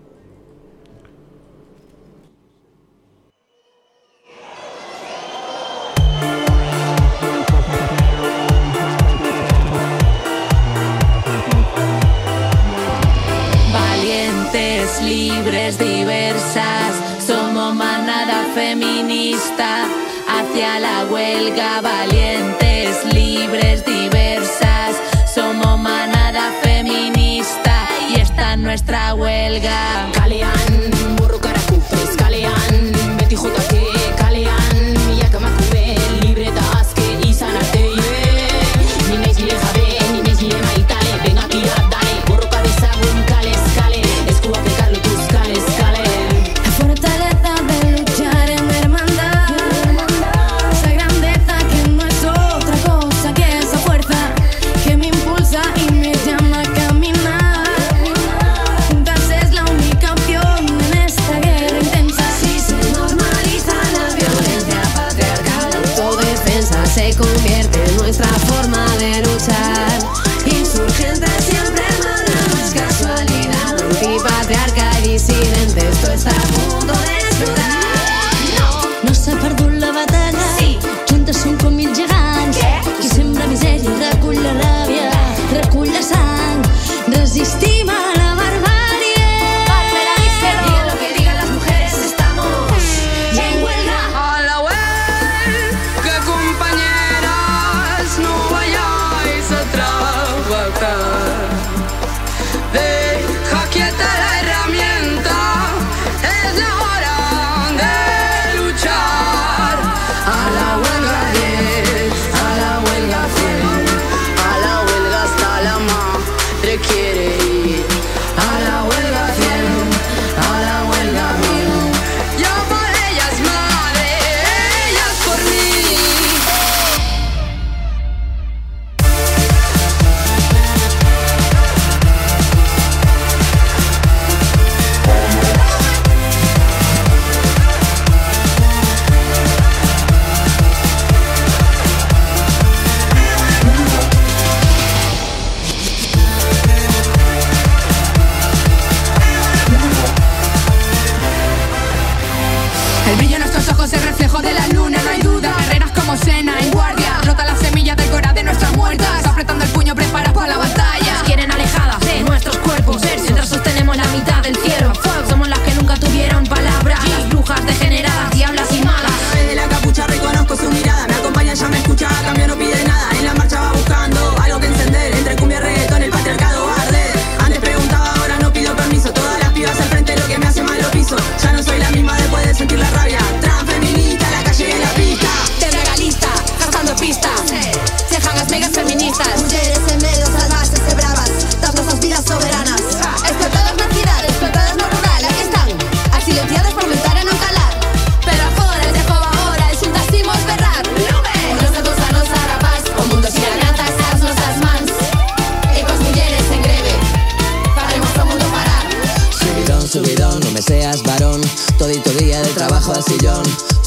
[15.03, 16.93] Libres, diversas,
[17.25, 19.85] somos manada feminista
[20.27, 21.81] hacia la huelga.
[21.81, 24.95] Valientes, libres, diversas,
[25.33, 30.16] somos manada feminista y esta es nuestra huelga.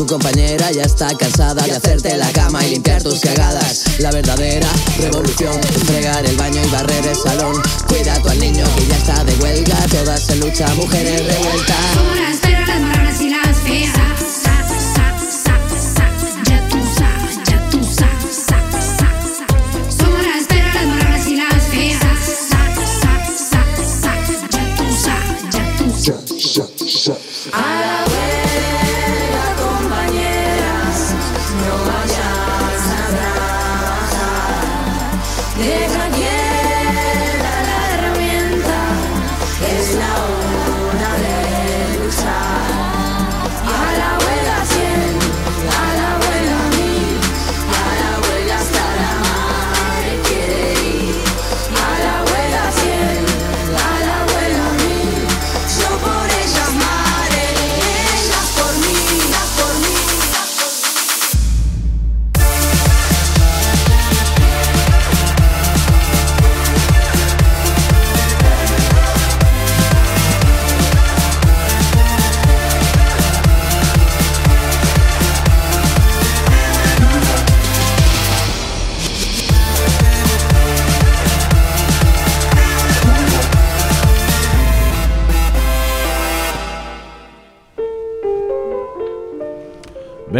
[0.00, 3.84] Tu compañera ya está cansada de hacerte la cama y limpiar tus cagadas.
[3.98, 4.66] La verdadera
[4.98, 5.52] revolución
[5.84, 7.60] fregar el baño y barrer el salón.
[7.86, 9.76] Cuida tu al niño que ya está de huelga.
[9.90, 12.49] Todas en lucha, mujeres revueltas.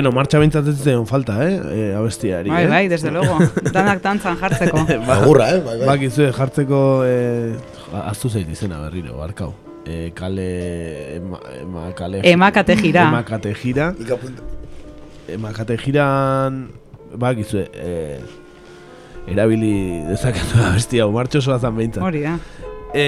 [0.01, 1.57] Beno, martxa bintzat ez zion falta, eh?
[1.61, 2.69] E, abestiari, Bai, eh?
[2.71, 3.37] bai, desde luego.
[3.69, 4.81] Danak dantzan jartzeko.
[5.15, 5.59] Agurra, eh?
[5.61, 5.89] Bai, bai.
[5.91, 9.51] Bakizue, jartzeko, eh, aztu zait izena berriro, barkau.
[9.85, 10.47] Eh, kale,
[11.19, 12.23] ema, ema kale...
[12.25, 13.11] Emakate jira.
[13.11, 13.91] Emakate jira.
[15.37, 16.63] Emakate jiran,
[17.21, 19.75] bakizue, eh, erabili
[20.09, 22.07] dezaketu abestia, hau, martxo zoa zan behintzat.
[22.09, 22.39] Hori da.
[22.97, 23.05] E,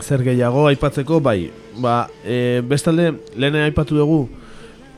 [0.00, 4.28] zer gehiago aipatzeko, bai, ba, e, bestalde, lehen aipatu dugu,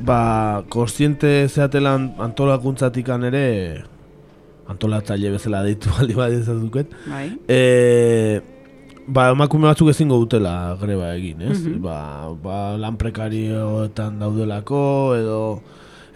[0.00, 3.46] ba, kostiente zeatelan antolakuntzatikan ere,
[4.68, 7.26] antolatzaile bezala deitu aldi bat ezazuket, Bai.
[7.48, 8.40] e,
[9.06, 11.60] ba, emakume batzuk ezingo dutela greba egin, ez?
[11.60, 11.80] Mhm.
[11.84, 14.82] ba, ba, lan prekarioetan daudelako,
[15.18, 15.40] edo,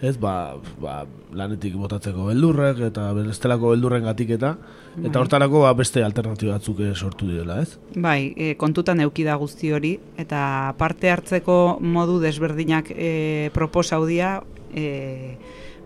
[0.01, 1.03] ez, ba, ba,
[1.37, 4.55] lanetik botatzeko beldurrek, eta bestelako beldurren gatik eta.
[4.99, 7.77] Eta hortarako ba, beste alternatiba batzuk eh, sortu direla, ez?
[7.95, 14.41] Bai, e, kontutan eukida guzti hori, eta parte hartzeko modu desberdinak e, proposau dia,
[14.75, 15.37] e,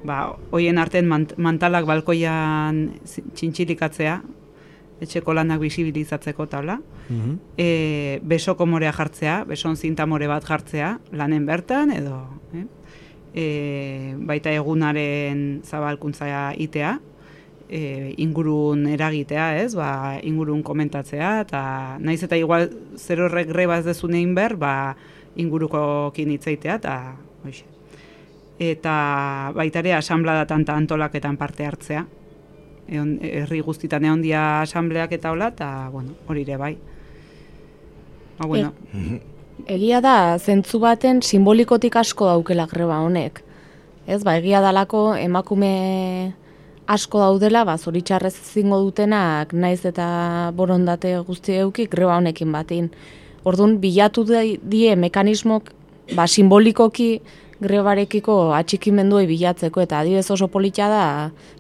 [0.06, 2.86] ba, hoien artean mant mantalak balkoian
[3.36, 4.22] txintxilikatzea,
[5.06, 7.34] etxeko lanak bisibilizatzeko tabla, Mhm.
[7.58, 12.24] e, besoko morea jartzea, beson zinta more bat jartzea, lanen bertan, edo,
[12.56, 12.66] eh?
[13.36, 17.00] e, baita egunaren zabalkuntza itea,
[17.70, 19.74] e, ingurun eragitea, ez?
[19.78, 21.62] Ba, ingurun komentatzea eta
[22.00, 24.96] naiz eta igual zer horrek greba ez dezun egin ber, ba,
[25.36, 26.98] inguruko kinitzeitea eta
[27.46, 27.66] hoxe.
[28.60, 28.96] Eta
[29.56, 32.06] baita ere asanbladatan eta antolaketan parte hartzea.
[32.86, 36.76] Egon, herri guztitan egon dia asambleak eta hola, eta bueno, hori ere bai.
[38.38, 38.74] Ba, bueno,
[39.72, 43.40] Egia da, zentzu baten simbolikotik asko daukela greba honek.
[44.06, 46.36] Ez, ba, egia dalako emakume
[46.88, 52.92] asko daudela, ba, zoritxarrez ezingo dutenak, naiz eta borondate guzti euki greba honekin batin.
[53.46, 55.72] Orduan, bilatu die mekanismok,
[56.16, 57.10] ba, simbolikoki
[57.62, 61.06] grebarekiko atxikimendua bilatzeko, eta adibidez oso politia da,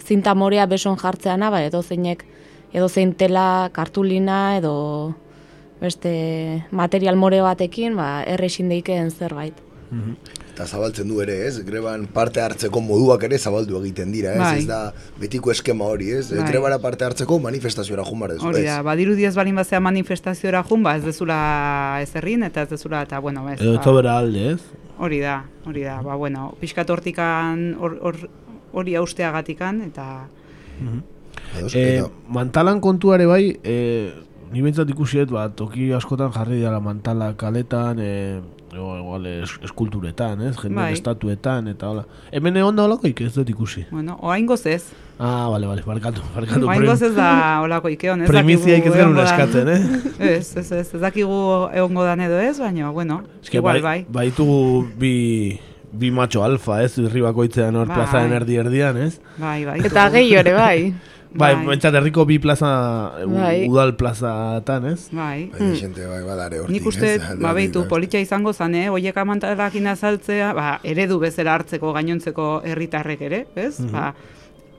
[0.06, 2.26] zinta morea beson jartzeana, ba, edo zeinek,
[2.74, 5.16] edo zein tela, kartulina, edo
[5.82, 9.56] beste material more batekin, ba, erresin deikeen zerbait.
[10.56, 11.58] Eta zabaltzen du ere, ez?
[11.68, 14.40] Greban parte hartzeko moduak ere zabaldu egiten dira, ez?
[14.40, 14.60] Bai.
[14.62, 14.78] Ez da
[15.20, 16.30] betiko eskema hori, ez?
[16.32, 16.46] Bai.
[16.48, 20.86] Grebara parte hartzeko manifestazioa jun bar dezu, hori da, badirudi ez balin bazea manifestazioa jun,
[20.88, 21.40] ba, ez dezula
[22.00, 23.60] ez errin, eta ez dezula, eta bueno, ez.
[23.60, 24.62] Edo ba, tobera alde, ez?
[24.96, 28.30] Hori da, hori da, ba, bueno, pixkat hortikan, hor- hor-
[28.72, 30.08] hori austeagatikan, eta...
[31.76, 32.00] E,
[32.32, 33.76] mantalan kontuare bai, e,
[34.56, 38.40] ni behintzat ikusiet, ba, toki askotan jarri dira mantala kaletan, e,
[38.78, 40.56] o, igual, es, eskulturetan, ez?
[40.58, 40.94] Jende Bai.
[40.94, 42.06] estatuetan, eta hola.
[42.32, 43.86] Hemen egon da holakoik ez dut ikusi.
[43.92, 44.84] Bueno, oaingoz ez.
[45.20, 46.68] Ah, bale, bale, barkatu, barkatu.
[46.68, 50.02] Oaingoz ez da olako ikeon, ez Primiziaik ez genuen egongo dan- eskatzen, eh?
[50.38, 51.38] ez, ez, ez, ez dakigu
[51.74, 54.06] egongo dan edo ez, baina, bueno, Eske igual bai, bai.
[54.12, 55.60] baitugu bi,
[55.96, 56.98] bi macho alfa, ez?
[57.00, 57.96] Irri bakoitzean hor Bai.
[57.96, 59.20] plazaren erdi erdian, ez?
[59.38, 59.80] Bai, bai.
[59.88, 60.80] Eta gehi ere bai.
[61.36, 61.66] Bai, Bai.
[61.68, 62.70] bentsat herriko bi plaza,
[63.28, 63.68] Bai.
[63.68, 65.10] udal plazatan, ez?
[65.12, 65.50] Bai.
[65.52, 68.88] Bai, xente bai badare hortik, Nik uste, ba, behitu, politia izango zan, eh?
[68.90, 73.80] Oiek amantalakin azaltzea, ba, eredu bezala hartzeko gainontzeko herritarrek ere, ez?
[73.82, 73.92] Mhm.
[73.92, 74.14] Ba,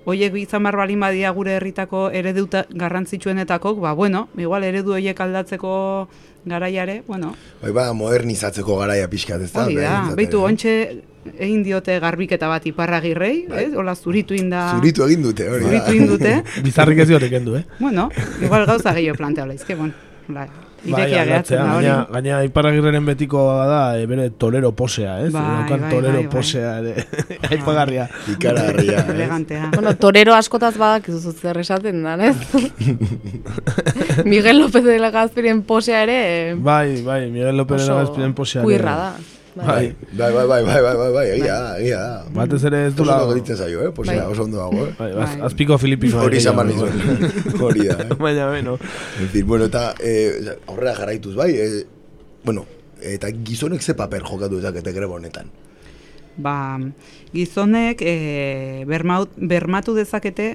[0.07, 5.21] hoiek izan behar balin badia gure herritako eredu ta- garrantzitsuenetakok, ba, bueno, igual eredu hoiek
[5.21, 6.09] aldatzeko
[6.47, 9.65] garaiare, bueno, Bai, ba, modernizatzeko garaia pixkat, ez da?
[9.67, 10.37] hori da, ere.
[10.37, 11.03] ontxe
[11.39, 13.71] egin diote garbiketa bat iparragirrei, ez?
[13.77, 14.69] Hola zuritu inda...
[14.77, 15.65] Zuritu egin dute, hori.
[15.65, 16.37] Zuritu egin dute.
[16.67, 17.65] Bizarrik ez diote kendu, eh?
[17.81, 18.09] Bueno,
[18.43, 19.93] igual gauza gehiago plantea laizke, bueno,
[20.29, 20.47] la,
[20.87, 21.87] irekia Bai, gehatzen da hori.
[21.87, 25.33] gaina, gaina iparagirreren betiko da, e, bere torero posea, ez?
[25.35, 26.33] Bai, Daukan bai, torero bai, bai.
[26.37, 27.07] posea ere,
[27.51, 28.05] aipagarria.
[28.37, 29.15] Ikaragarria, eh?
[29.17, 29.71] Elegantea.
[29.75, 32.37] Bueno, torero askotaz badak izuzu zer esaten da, ez?
[34.25, 36.55] Miguel López de la Gazpiren posea ere...
[36.55, 38.61] Bai, bai, Miguel López de Oso Legazpiren posea.
[38.63, 38.67] ere.
[38.71, 39.11] kuirra da.
[39.57, 39.97] Bai.
[40.13, 42.17] Bai, bai, bai, bai, bai, bai, bai, egia da, egia da.
[42.35, 43.15] Batez ere ez Oso dula...
[43.23, 43.93] ondo gelditzen zaio, eh?
[43.97, 44.33] Posea, Bai.
[44.35, 44.93] oso ondo dago, eh?
[44.99, 46.21] Bai, az, azpiko Filipino.
[46.21, 47.31] Hori izan behar nizuen.
[47.65, 48.19] Hori da, eh?
[48.21, 48.77] Baina, beno.
[49.23, 51.49] En fin, bueno, eta eh, aurrera jarraituz, bai?
[51.57, 51.87] Eh,
[52.45, 52.67] bueno,
[53.01, 55.49] eta gizonek ze paper jokatu dezakete greba honetan.
[56.37, 56.77] Ba,
[57.33, 60.51] gizonek e, bermaut, bermatu dezakete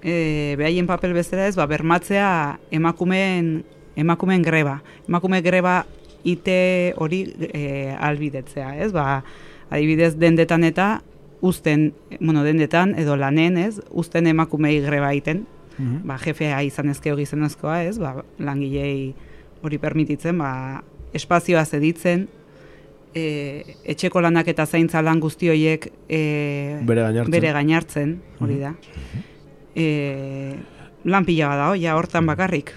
[0.00, 0.14] e,
[0.56, 3.58] behaien papel bezala ez, ba, bermatzea emakumeen,
[4.00, 4.78] emakumeen greba.
[5.04, 5.82] Emakume greba
[6.24, 8.92] ite hori e, albidetzea, ez?
[8.92, 9.22] Ba,
[9.70, 11.02] adibidez dendetan eta
[11.40, 13.80] uzten, bueno, dendetan edo lanen, ez?
[13.90, 15.46] Uzten emakumei greba egiten.
[15.78, 16.02] Mhm.
[16.04, 17.98] Ba, jefea izan ezkeo gizonezkoa, ez?
[17.98, 19.14] Ba, langilei
[19.62, 20.82] hori permititzen, ba,
[21.16, 22.28] espazioa zeditzen,
[23.14, 26.20] e, etxeko lanak eta zaintza lan guzti horiek e,
[26.86, 27.32] Bere gainartzen.
[27.34, 28.74] bere gainartzen, hori da.
[29.74, 29.86] E,
[31.04, 32.74] lan pila bada, ja, hortan bakarrik.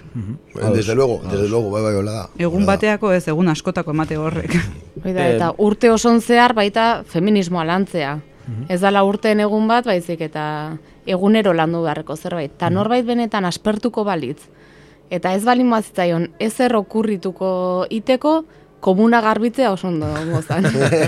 [0.74, 2.28] Desde luego, desde luego, bai, bai, hola da.
[2.38, 4.54] Egun bateako ez, egun askotako emate horrek.
[5.02, 8.18] Hori da, eta urte oson zehar baita feminismoa lantzea.
[8.68, 12.52] Ez dala urteen egun bat, baizik eta egunero landu beharreko zerbait.
[12.58, 14.40] Ta norbait benetan aspertuko balitz.
[15.12, 18.44] Eta ez balin mazitzaion, ez erro kurrituko iteko,
[18.84, 20.64] komuna garbitzea oso ondo gozan.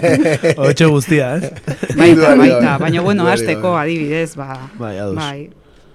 [0.65, 1.51] Hotxe guztia, ez?
[1.97, 5.17] Baita, baita, baina bueno, hasteko adibidez, ba, Bai, ados.
[5.17, 5.51] bai,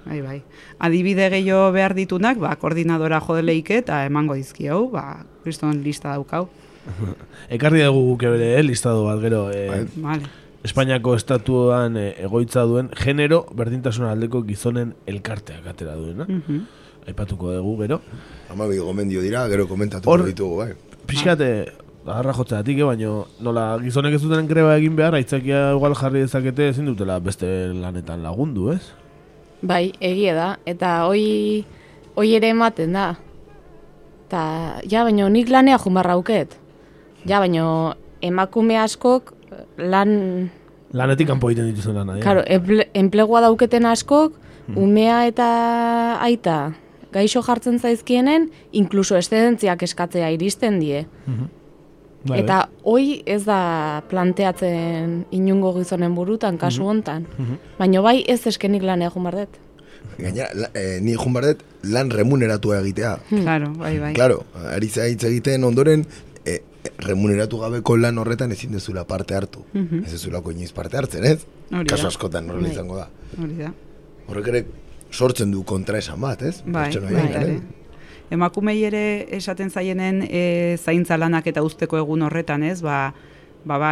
[0.05, 0.41] bai, bai.
[0.79, 6.47] Adibide gehiago behar ditunak, ba, koordinadora jodeleike eta emango dizkio, ba, kriston lista daukau.
[7.55, 9.49] Ekarri dugu guke bere, eh, listado bat, gero.
[9.53, 10.29] Eh, Vale.
[10.63, 16.27] Espainiako estatuan eh, egoitza duen genero berdintasun aldeko gizonen elkarteak atera duena.
[16.29, 16.59] Mhm.
[17.09, 18.01] Aipatuko dugu, gero.
[18.53, 20.73] Amabi gomendio dira, gero komentatuko Hor- ditugu, bai.
[21.09, 21.47] Pixkate,
[22.05, 26.69] agarra jotzeatik, eh, baino, nola, gizonek ez duten greba egin behar, aitzakia igual jarri dezakete
[26.69, 28.83] ezin dutela beste lanetan lagundu, ez?
[29.61, 30.47] Bai, egia da.
[30.65, 31.65] Eta hoi,
[32.15, 33.15] hoi ere ematen da.
[34.31, 34.43] Ta,
[34.87, 36.57] ja, baino nik lanea jumarra auket.
[37.25, 39.33] Ja, baino emakume askok
[39.77, 40.49] lan
[40.91, 42.23] Lanetik kanpo egiten dituzten lana, ja.
[42.23, 44.35] Claro, emple, enplegua dauketen askok,
[44.75, 45.47] umea eta
[46.23, 46.73] aita
[47.11, 51.05] gaixo jartzen zaizkienen, inkluso eszedentziak eskatzea iristen die.
[52.27, 57.25] Bai, eta hoi ez da planteatzen inungo gizonen burutan, kasu hontan.
[57.79, 59.57] Baina bai ez eskenik lan egun bardet.
[60.17, 63.15] Gainera, la, eh, ni jun behar dut lan remuneratua egitea.
[63.29, 64.13] Claro, bai, bai.
[64.13, 64.43] Claro,
[64.73, 66.05] ari hitz egiten ondoren,
[66.45, 66.59] eh,
[66.97, 69.65] remuneratu gabeko lan horretan ezin dezula parte hartu.
[69.73, 70.03] Mhm.
[70.05, 71.45] Ez dezulako inoiz parte hartzen, ez?
[71.87, 72.71] Kasu askotan horrela Bai.
[72.71, 73.09] izango da.
[73.41, 73.73] Hori da.
[74.27, 74.65] Horrek ere
[75.11, 76.61] sortzen du kontra esan bat, ez?
[76.65, 77.61] Bai, bai, bai.
[78.31, 82.79] Emakumei ere esaten zaienen e, zaintza lanak eta usteko egun horretan, ez?
[82.81, 83.11] Ba,
[83.65, 83.89] ba, ba,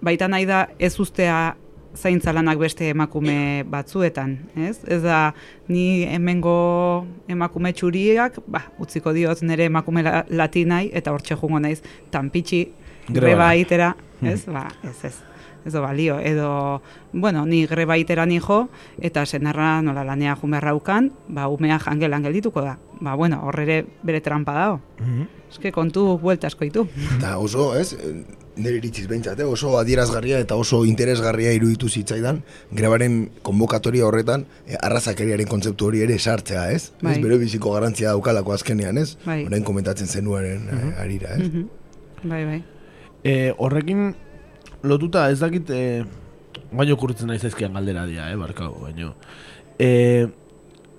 [0.00, 1.56] baita nahi da ez ustea
[1.98, 4.76] zaintza lanak beste emakume batzuetan, ez?
[4.86, 5.32] Ez da
[5.68, 11.80] ni hemengo emakume txuriak, ba, utziko diot nire emakume la, latinai eta hortxe jungo naiz
[12.14, 12.62] tanpitxi
[13.08, 13.20] Grebara.
[13.20, 13.94] greba itera,
[14.32, 14.44] ez?
[14.46, 15.27] Ba, ez, ez.
[15.68, 16.80] Ez do balio, edo,
[17.12, 18.70] bueno, ni greba itera nijo,
[19.04, 22.78] eta senarra nola lanea jumerraukan, ba, umea jangelan geldituko da.
[23.00, 24.80] Ba, bueno, horrere bere trampa dago.
[24.98, 25.26] Mhm.
[25.48, 26.86] Eske kontu buelta asko ditu.
[27.18, 27.94] Eta oso, ez,
[28.56, 32.42] nire iritziz behintzat, eh, oso adierazgarria eta oso interesgarria iruditu zitzaidan,
[32.72, 36.92] grebaren konbokatoria horretan, eh, arrazakeriaren kontzeptu hori ere sartzea, ez?
[37.02, 37.14] Bai.
[37.14, 39.16] Ez bere biziko garantzia daukalako azkenean, ez?
[39.24, 39.44] Bai.
[39.46, 41.44] Orain komentatzen zenuaren eh, arira, ez?
[41.48, 41.68] Mhm.
[42.24, 42.62] Bai, bai.
[43.24, 44.14] E, horrekin
[44.82, 46.04] lotuta ez dakit e,
[46.72, 49.14] baino kurritzen naiz zaizkian galdera dira, eh, barkau, baino.
[49.78, 50.28] E,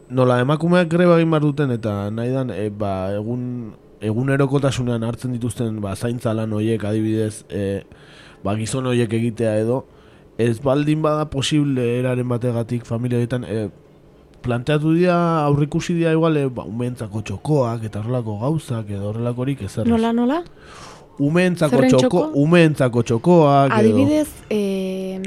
[0.09, 5.81] nola emakumeak greba egin behar duten eta nahi dan, e, ba, egun egunerokotasunean hartzen dituzten
[5.83, 7.83] ba, zaintza lan horiek adibidez e,
[8.43, 9.83] ba, gizon horiek egitea edo
[10.39, 13.67] ez baldin bada posible eraren bategatik familia horietan e,
[14.41, 19.83] planteatu dira aurrikusi dira igual e, ba, umeentzako txokoak eta horrelako gauzak edo horrelakorik ezer
[19.83, 19.91] ez.
[19.91, 20.39] Nola, nola?
[21.19, 23.79] Umeentzako Zerren txoko, umeentzako txokoak edo.
[23.79, 25.19] Adibidez, eh,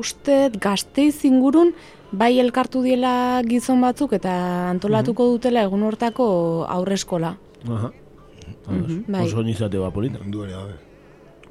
[0.00, 1.70] uste gazteiz ingurun
[2.10, 4.32] bai elkartu diela gizon batzuk eta
[4.72, 6.26] antolatuko dutela egun hortako
[6.68, 7.36] aurreskola.
[7.68, 7.90] Aha.
[8.66, 9.26] Mhm, bai.
[9.26, 10.18] Oso nizate ba polita.
[10.26, 10.78] Duere, gabe.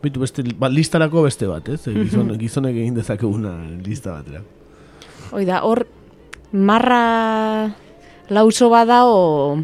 [0.03, 1.81] Bitu beste, ba, listarako beste bat, ez?
[1.87, 2.03] Mhm.
[2.03, 3.55] Gizon, gizonek egin dezakeguna
[3.85, 4.43] lista batera.
[5.31, 5.85] Hoi da, hor,
[6.51, 7.75] marra
[8.29, 9.59] lauso bada, o,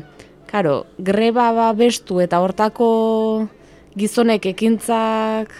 [0.48, 3.50] karo, greba babestu eta hortako
[3.98, 5.54] gizonek ekintzak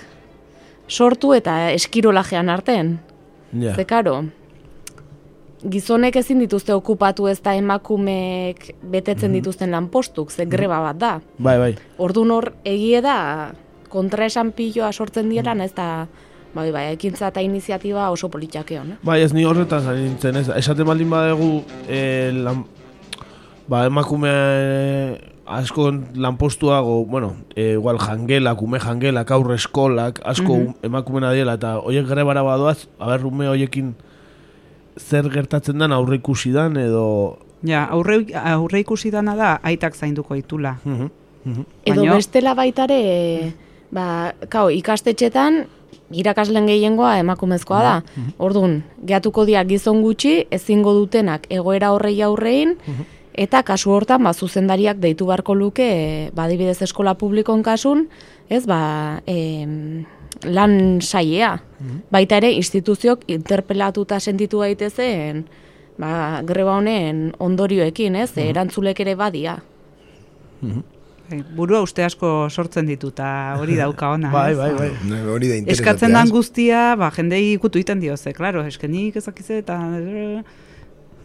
[0.88, 2.98] sortu eta eskirolajean arten.
[3.56, 3.76] Ja.
[3.76, 4.20] Ze, karo,
[5.72, 11.14] gizonek ezin dituzte okupatu ez da emakumeek betetzen dituzten lanpostuk, ze greba bat da.
[11.38, 11.74] Bai, bai.
[11.98, 13.18] Orduan hor egie da
[13.90, 16.08] kontraesan piloa sortzen dielan ez da
[16.56, 18.96] bai bai ekintza eta iniziatiba oso politxake hon.
[19.04, 20.48] Bai, ez ni horretan zari nintzen, ez.
[20.56, 21.50] Esaten baldin badegu,
[21.88, 22.64] eh, lan,
[23.68, 24.32] ba, emakume
[25.46, 30.74] asko lanpostuago, bueno, eh, igual jangelak, ume jangelak, aurre eskolak, asko Mhm.
[30.84, 33.96] emakumena diela, eta horiek grebara badoaz, aber ume horiekin
[34.98, 37.38] zer gertatzen den aurre ikusi dan, edo...
[37.64, 40.78] Ja, aurre, aurre ikusi dana da aitak zainduko itula.
[40.86, 43.54] Edo Baino- bestela baitare,
[43.92, 45.66] ba, kao, ikastetxetan,
[46.12, 48.04] irakaslen gehiengoa emakumezkoa da.
[48.38, 52.78] Orduan, gehatuko dira gizon gutxi, ezingo dutenak egoera horrei aurrein,
[53.38, 55.88] eta kasu hortan, ba, zuzendariak deitu beharko luke,
[56.36, 58.08] ba, adibidez eskola publikon kasun,
[58.50, 60.06] ez, ba, em,
[60.44, 61.56] lan saiea.
[62.12, 65.46] Baita ere, instituziok interpelatuta sentitu gaitezen,
[66.02, 69.60] ba, greba honen ondorioekin, ez, erantzulek ere badia.
[71.26, 73.28] Bai, burua uste asko sortzen ditu, eta
[73.60, 74.30] hori dauka ona.
[74.36, 74.92] Bai, bai, bai.
[75.34, 79.80] Hori da Eskatzen dan guztia, ba, jendei ikutu iten dio, ze, klaro, eskenik ezakize, eta...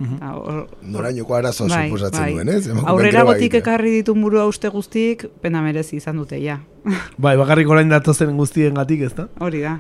[0.00, 2.32] Ta, hor- Norainoko arazoa Bai, suposatzen bai.
[2.32, 2.68] duen, ez?
[2.88, 6.54] Aurrera gotik ekarri ditu burua uste guztik, pena merezi izan dute, ja.
[7.20, 9.26] Bai, bakarrik orain datozen guztien gatik, ez da?
[9.44, 9.74] Hori da.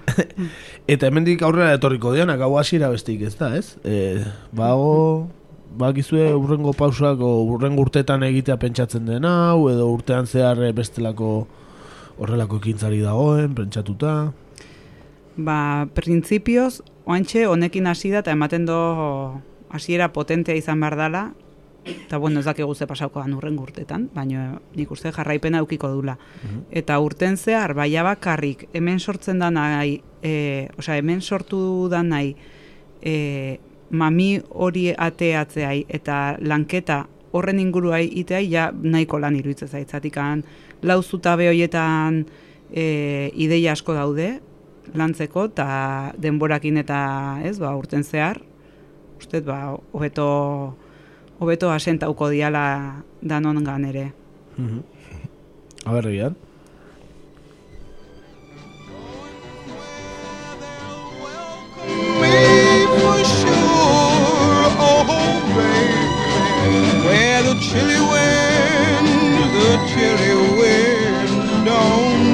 [0.92, 3.78] Eta hemendik aurrera etorriko dianak, hau hasiera bestik, ez da, ez?
[3.82, 4.20] E,
[4.52, 5.30] bago,
[5.80, 11.46] bakizue urrengo pausak, o urrengo urtetan egitea pentsatzen den hau, edo urtean zehar eh, bestelako
[12.20, 14.32] horrelako ekintzari dagoen, pentsatuta.
[15.40, 18.80] Ba, printzipioz, oantxe honekin hasi da eta ematen do
[19.70, 21.24] hasiera potentea izan behar dela,
[21.84, 26.18] eta bueno, ez dakigu ze pasauko dan urren urtetan, baina nik uste jarraipena eukiko dula.
[26.70, 32.34] Eta urten zehar, baia bakarrik, hemen sortzen da nahi, e, osea, hemen sortu da nahi,
[33.00, 33.58] e,
[33.90, 40.44] mami hori ateatzeai eta lanketa horren inguruai iteai ja nahiko lan iruditzen zaitzatikan
[40.82, 42.24] lau zutabe hoietan
[42.70, 44.30] e, ideia asko daude
[44.94, 45.68] lantzeko eta
[46.18, 47.00] denborakin eta
[47.46, 48.40] ez ba urten zehar
[49.20, 50.26] uste ba hobeto
[51.40, 54.06] hobeto asentauko diala danongan ere.
[55.86, 56.34] A ber, egian.
[67.04, 69.08] Where the chilly wind,
[69.56, 72.29] the chilly wind don't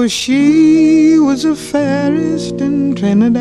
[0.00, 3.36] Oh, she was a fairest in Trinidad,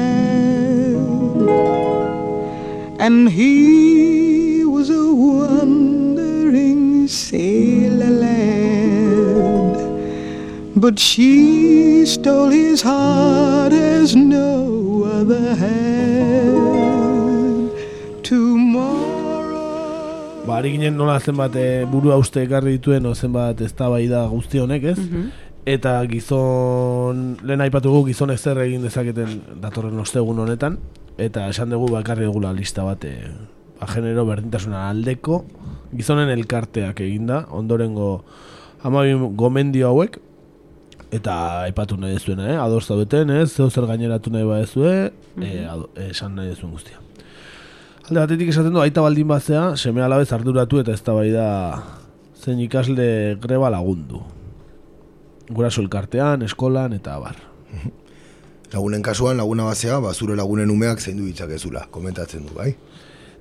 [2.99, 9.77] and he was a wandering sailor lad.
[10.75, 16.59] But she stole his heart as no other had.
[18.21, 20.43] Tomorrow.
[20.45, 24.83] Ba, ari ginen nola zenbat e, burua uste ekarri dituen, o zenbat eztabaida guzti honek,
[24.91, 24.99] ez?
[25.69, 30.79] Eta gizon, lehen aipatugu gizonek zer egin dezaketen datorren ostegun honetan,
[31.21, 33.29] eta esan dugu bakarri dugula lista bat, e,
[33.91, 35.43] genero berdintasuna aldeko,
[35.93, 38.23] gizonen elkarteak eginda, ondorengo
[38.87, 40.17] amabi gomendio hauek,
[41.13, 41.35] eta
[41.67, 42.57] aipatu nahi dezuena, eh?
[42.57, 43.51] ados zaudeten, ez?
[43.53, 44.95] Zeu zer gaineratu nahi badezue,
[45.41, 46.97] eh, ado- esan nahi dezuen guztia.
[48.09, 51.83] Alde batetik esaten du, aita baldin bazea, seme alabez arduratu eta ez da
[52.41, 54.23] zein ikasle greba lagundu.
[55.49, 57.35] Guraso elkartean, eskolan eta abar.
[58.73, 62.75] Lagunen kasuan, laguna bazea, ba, zure lagunen umeak zein du ditzakezula, komentatzen du, bai?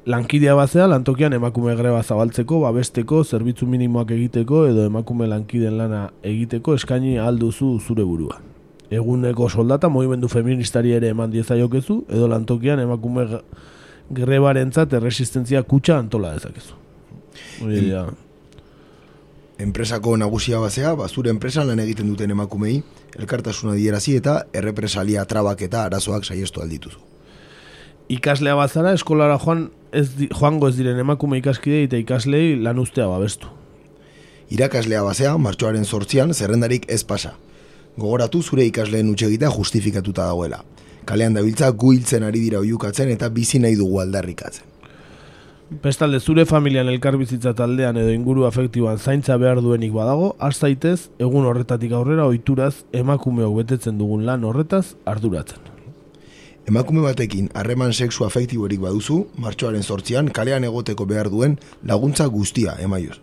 [0.08, 6.78] Lankidea bazea, lantokian emakume greba zabaltzeko, babesteko, zerbitzu minimoak egiteko edo emakume lankiden lana egiteko
[6.78, 8.38] eskaini alduzu zure burua.
[8.88, 13.26] Eguneko soldata mugimendu feministari ere eman diezaiokezu edo lantokian emakume
[14.08, 16.80] grebarentzat erresistentzia kutsa antola dezakezu.
[17.60, 17.92] Hori.
[19.58, 22.76] Enpresako nagusia bazea, ba, zure enpresan lan egiten duten emakumei,
[23.18, 26.98] elkartasuna dierazi eta errepresalia trabak eta arazoak saiestu aldituzu.
[28.08, 33.06] ikaslea bazara, eskolara joan ez di, joango ez diren emakume ikaskidei eta ikaslei lan ustea
[33.08, 33.50] babestu.
[34.50, 37.34] Irakaslea bazea, martxoaren sortzian, zerrendarik ez pasa.
[37.98, 40.62] Gogoratu zure ikasleen utxegitea justifikatuta dagoela.
[41.04, 44.64] Kalean dabiltza gu hiltzen ari dira oiukatzen eta bizi nahi dugu aldarrikatzen.
[45.68, 51.44] Bestalde zure familian elkarbizitza taldean edo inguru afektiboan zaintza behar duenik badago, has zaitez egun
[51.44, 55.58] horretatik aurrera ohituraz emakumeok betetzen dugun lan horretaz arduratzen.
[56.68, 63.18] Emakume batekin harreman sexu afektiborik baduzu, martxoaren sortzian kalean egoteko behar duen laguntza guztia emaioz.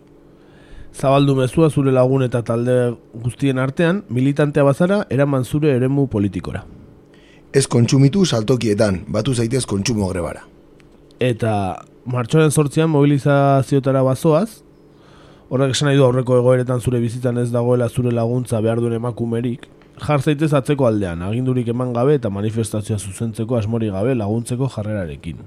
[0.94, 2.94] Zabaldu mezua zure lagun eta talde
[3.24, 6.62] guztien artean, militantea bazara eraman zure eremu politikora.
[7.52, 10.46] Ez kontsumitu saltokietan, batu zaitez kontsumo grebara.
[11.18, 14.62] Eta martxoaren sortzian mobilizazioetara bazoaz,
[15.50, 19.66] horrek esan nahi du aurreko egoeretan zure bizitzan ez dagoela zure laguntza behar duen emakumerik,
[20.06, 25.40] jar zaitez atzeko aldean, agindurik eman gabe eta manifestazioa zuzentzeko asmori gabe laguntzeko jarrerarekin.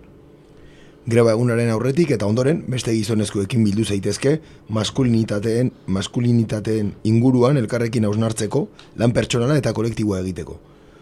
[1.09, 4.35] Greba egunaren aurretik eta ondoren beste gizonezkoekin bildu zaitezke
[4.75, 8.67] maskulinitateen, maskulinitateen inguruan elkarrekin hausnartzeko,
[8.99, 10.59] lan pertsonala eta kolektiboa egiteko.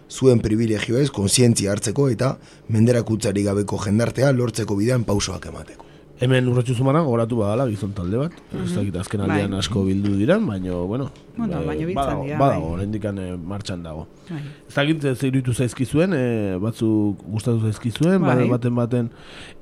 [0.09, 2.37] Zuen privilegioez kontzientzia hartzeko eta
[2.69, 5.83] menderakutzari gabeko jendartea lortzeko bidean pausoak emateko.
[6.19, 8.33] Hemen urratxu zumara, goratu badala gizon talde bat.
[8.57, 9.59] Ez dakit azken aldean Bai.
[9.59, 12.73] asko bildu diran, baina, bueno, Bueno, eh, baina biltzen badago, dira, badago, bai.
[12.73, 14.07] oraindikan eh, martxan dago.
[14.29, 14.39] Bai.
[14.67, 18.35] Ez dakit ez iruditu zaizkizuen, eh, batzuk gustatu zaizkizuen, Bai.
[18.35, 18.47] bai.
[18.49, 19.11] baten baten.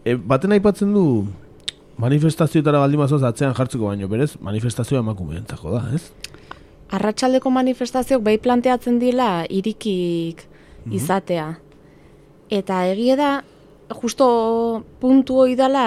[0.06, 1.26] Eh, baten aipatzen du
[1.98, 6.12] manifestazioetara baldin atzean jartzeko baino, berez, manifestazioa emakumeentzako da, ez?
[6.96, 10.46] Arratsaldeko manifestazioak bai planteatzen dila irikik
[10.94, 11.48] izatea.
[12.54, 13.40] Eta egie da,
[14.02, 14.28] justo
[15.02, 15.86] puntu hoi dela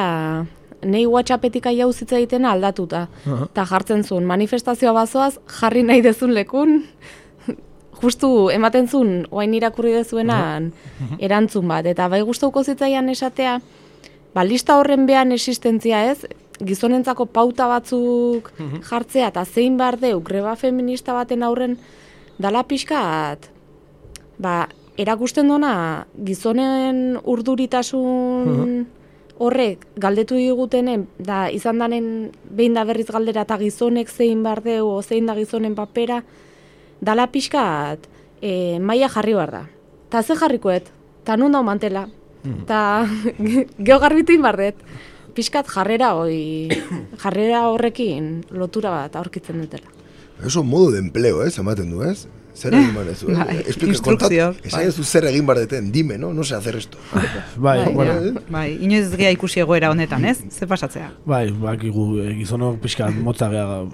[0.82, 3.06] nei whatsappetik aiau zitza egitena aldatuta.
[3.48, 6.82] Eta jartzen zuen, manifestazioa bazoaz jarri nahi dezun lekun,
[8.02, 10.72] justu ematen zuen, oain irakurri dezuenan
[11.18, 11.86] erantzun bat.
[11.86, 13.58] Eta bai gustauko zitzaian esatea,
[14.34, 16.26] ba, lista horren behan existentzia ez,
[16.64, 18.50] gizonentzako pauta batzuk
[18.90, 21.76] jartzea eta zein behar deu greba feminista baten aurren
[22.38, 23.50] dala pixkat
[24.38, 28.86] ba, erakusten dona gizonen urduritasun
[29.38, 34.88] horrek galdetu digutenen da izan danen behin da berriz galdera eta gizonek zein behar deu
[34.88, 36.22] o zein da gizonen papera
[37.00, 38.08] dala pixkat
[38.42, 39.62] e, maila jarri behar da.
[40.10, 40.90] Ta ze jarrikoet,
[41.24, 42.08] ta nun dau mantela,
[42.66, 43.06] ta
[43.86, 44.74] geho garbitu inbardet.
[45.38, 46.66] Pixkat jarrera hoi,
[47.22, 49.86] jarrera horrekin lotura bat aurkitzen dutela.
[50.44, 52.26] Eso modo de empleo, ez, ematen du, ez?
[52.58, 53.06] Zer egin bar
[53.38, 53.60] Bai, eh?
[53.70, 54.88] Explica, instrukzio, kontat, esan bai.
[54.88, 56.32] ez zer egin bar deten, dime, no?
[56.34, 56.98] No sé hacer esto.
[57.14, 60.40] Bai, Bai, bueno, ja, bai, inoiz ez gea ikusi egoera honetan, ez?
[60.50, 61.12] Ze pasatzea?
[61.26, 63.84] Bai, bakigu eh, gizonok pixka motza gea,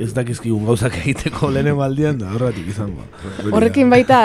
[0.00, 3.06] ez dakizkigun gauzak egiteko lehenengo aldian, da horretik izango.
[3.52, 4.24] Horrekin baita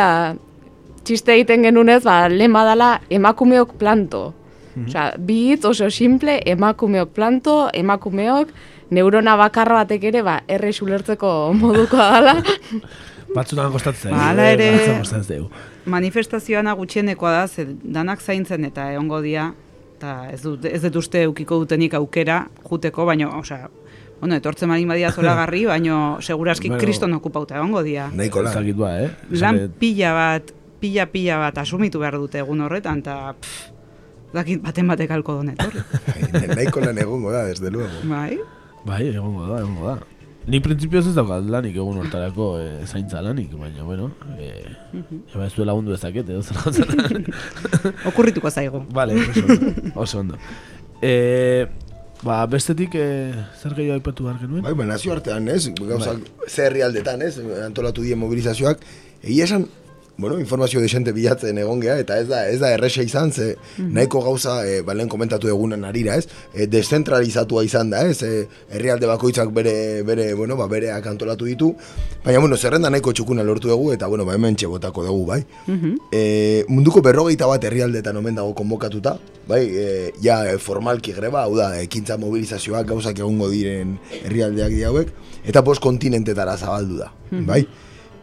[1.06, 4.32] txiste egiten genunez, ba, lehen badala emakumeok planto.
[4.76, 8.50] Osea, bi hitz oso simple, emakumeok planto, emakumeok
[8.92, 11.30] neurona bakarra batek ere, ba, errex ulertzeko
[11.62, 12.36] modukoa dala.
[13.36, 14.12] Batzutan kostatzen.
[14.12, 15.50] Ba, hala ere- Batzutan kostatzen zaigu.
[15.86, 19.52] Manifestazioana gutxienekoa da, ze danak zaintzen eta egongo dia,
[19.98, 23.70] eta ez dut, ez dut uste eukiko dutenik aukera juteko, baino, osea,
[24.20, 26.82] bueno, etortzen baldin badia zoragarri, baino seguraski Bueno.
[26.84, 28.10] kriston okupauta egongo dia.
[28.14, 29.10] Nahiko Ez dakit ba, eh?
[29.40, 33.72] Lan pila bat, pila pila bat asumitu behar dute egun horretan, eta pff,
[34.36, 35.74] dakit baten batek alko donetor.
[36.56, 38.04] Nahiko lan egongo da, desde luego.
[38.12, 38.38] bai?
[38.86, 39.96] Bai, egongo da, egongo da.
[40.46, 44.76] Ni printzipioz ez daukat lanik egun hortarako eh, zaintza lanik, baina, bueno, eh,
[45.34, 46.86] eba ez du lagundu ezaket, edo zer.
[48.12, 48.84] Okurrituko zaigu.
[48.94, 49.72] Vale, oso ondo.
[50.04, 50.38] Oso ondo.
[51.02, 51.66] Eh,
[52.22, 54.62] ba, bestetik, eh, zer gehiago aipatu behar genuen?
[54.68, 55.64] Bai, ba, nazioartean, ez?
[55.80, 57.40] Gauzak, zer herrialdetan, ez?
[57.66, 58.86] Antolatu dien mobilizazioak.
[59.24, 59.66] Egia esan,
[60.18, 64.22] bueno, informazio desente bilatzen egon gea, eta ez da, ez da erresa izan, ze nahiko
[64.24, 66.30] gauza, e, balen komentatu egunan arira, ez?
[66.54, 68.22] E, deszentralizatua izan da, ez?
[68.24, 71.74] E, herrialde bakoitzak bere, bere, bueno, ba, bereak antolatu ditu.
[72.24, 75.42] Baina, bueno, zerrenda nahiko txukuna lortu dugu, eta, bueno, ba, hemen txebotako dugu, bai?
[76.16, 79.18] E, munduko berrogeita bat herrialdetan omen dago konbokatuta,
[79.50, 79.88] bai, e,
[80.24, 85.84] ja formalki greba, hau da, ekintza mobilizazioak gauzak egongo diren herrialdeak di hauek, eta bost
[85.84, 87.12] kontinentetara zabaldu da,
[87.46, 87.66] bai?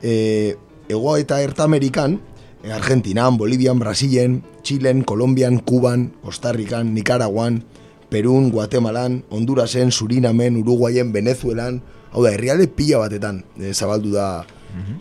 [0.03, 0.57] E,
[0.89, 2.21] Ego eta Erta Amerikan,
[2.63, 7.63] e, Argentinan, Bolivian, Brasilen, Txilen, Kolombian, Kuban, Kostarrikan, Nikaraguan,
[8.11, 14.45] Perun, Guatemalan, Hondurasen, Surinamen, Uruguayen, Venezuelan, hau da, herrialde pila batetan e, zabaldu da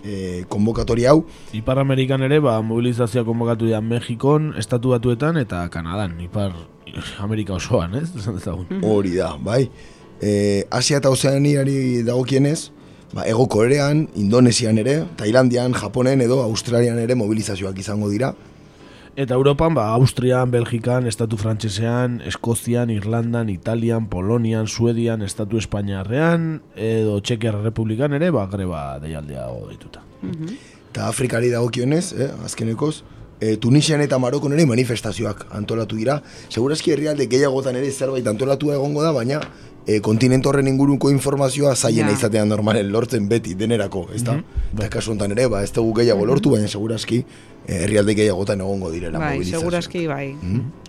[0.04, 1.26] e, konbokatoria hau.
[1.56, 6.54] Ipar Amerikan ere, ba, mobilizazioa konbokatu dira Mexikon, Estatu Batuetan eta Kanadan, Ipar
[7.24, 8.10] Amerika osoan, ez?
[8.82, 9.66] Hori da, bai.
[10.22, 12.72] E, Asia eta Ozeaniari dagokienez,
[13.14, 18.34] ba, Ego Korean, Indonesian ere, Tailandian, Japonen edo Australian ere mobilizazioak izango dira.
[19.20, 27.20] Eta Europan, ba, Austrian, Belgikan, Estatu Frantsesean, Eskozian, Irlandan, Italian, Polonian, Suedian, Estatu Espainiarrean, edo
[27.20, 30.06] Txekiar Republikan ere, ba, greba deialdea dituta.
[30.92, 33.02] Eta Afrikari dagokionez, eh, azkenekoz,
[33.42, 36.22] e, Tunisian eta Marokon ere manifestazioak antolatu dira.
[36.48, 39.42] Segurazki herrialde gehiagotan ere zerbait antolatua egongo da, baina
[39.88, 42.18] e, kontinent horren inguruko informazioa zaiena Ja.
[42.18, 44.34] izatean normalen lortzen beti denerako, ez da?
[44.34, 44.78] Mhm.
[44.78, 47.24] Eta kasu honetan ere, ba, ez dugu gehiago lortu, baina segurazki
[47.68, 49.62] e, herrialde gehiagotan egongo direla Bai, mobilizazioak.
[49.62, 50.36] seguraski bai.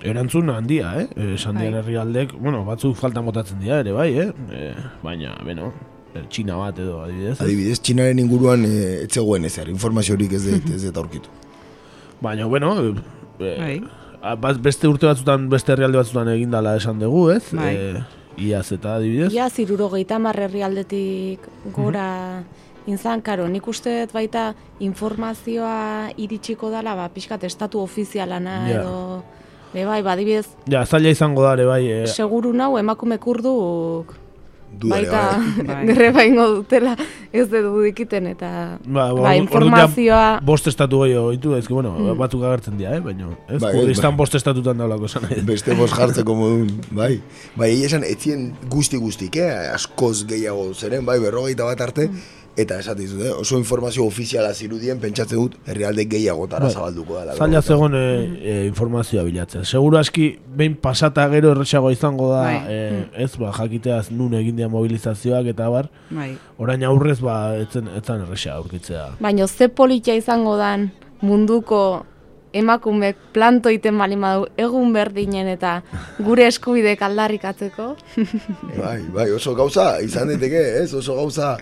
[0.02, 1.08] Erantzun handia, eh?
[1.16, 1.80] Eh, Esan dian Bai.
[1.82, 4.32] herrialdek, bueno, batzuk falta motatzen dira ere, bai, eh?
[4.52, 5.72] eh baina, beno,
[6.14, 7.40] eh, Txina bat edo, adibidez.
[7.40, 7.44] eh?
[7.44, 11.28] Adibidez, Txinaren inguruan e, etzegoen ezer, informaziorik ez dut, ez dut aurkitu.
[12.20, 12.76] Baina, bueno,
[13.40, 13.80] eh,
[14.38, 14.52] Bai.
[14.62, 17.42] beste urte batzutan, beste herrialde batzutan egindala esan dugu, ez?
[17.52, 17.74] Bai.
[17.76, 18.02] Eh,
[18.38, 19.32] iaz eta adibidez.
[19.32, 21.40] Ia zirurogeita marre herrialdetik
[21.74, 22.42] gora
[22.86, 28.80] inzan, karo, nik uste dut baita informazioa iritsiko dela, ba, pixkat estatu ofizialana Ja.
[28.80, 29.22] edo...
[29.72, 31.86] Be bai, badibidez, Ja, zaila izango da ere, bai.
[31.90, 34.12] Eh, seguru nau emakume kurduk
[34.80, 35.86] baita bai.
[35.90, 36.96] greba ingo dutela
[37.32, 41.92] ez dut dudikiten eta Ba, ba, ja informazioa bost estatu gehiago ditu, ez que, bueno,
[41.92, 42.16] Mm.
[42.18, 43.00] batzuk agertzen dira, eh?
[43.00, 43.60] Baina, ez?
[43.60, 44.16] Bai, Kurdistan bai.
[44.22, 45.26] bost estatutan daulako esan.
[45.46, 47.20] Beste bost jartzeko modun, bai.
[47.56, 49.50] Bai, esan, etzien guzti guztik, eh?
[49.74, 52.08] askoz gehiago zeren, bai, berrogeita bat arte,
[52.56, 53.30] eta esate dizut, eh?
[53.32, 56.74] oso informazio ofiziala zirudien, pentsatzen dut, herrialde gehiagotara Bai.
[56.74, 57.36] zabalduko dela.
[57.38, 58.04] Zaila zegoen e,
[58.42, 59.64] e, informazioa bilatzen.
[59.64, 62.60] Seguro aski, behin pasata gero erretxago izango da, Bai.
[62.68, 66.34] e, ez, ba, jakiteaz nun egin dira mobilizazioak eta bar, Bai.
[66.58, 69.08] orain aurrez, ba, etzen, etzen errexa aurkitzea.
[69.20, 70.90] baino ze politia izango dan
[71.22, 72.04] munduko
[72.52, 75.82] emakumek planto iten bali madu egun berdinen eta
[76.18, 77.94] gure eskubideek aldarrikatzeko.
[78.76, 80.92] Bai, bai, oso gauza, izan daiteke, ez?
[80.94, 81.56] Oso gauza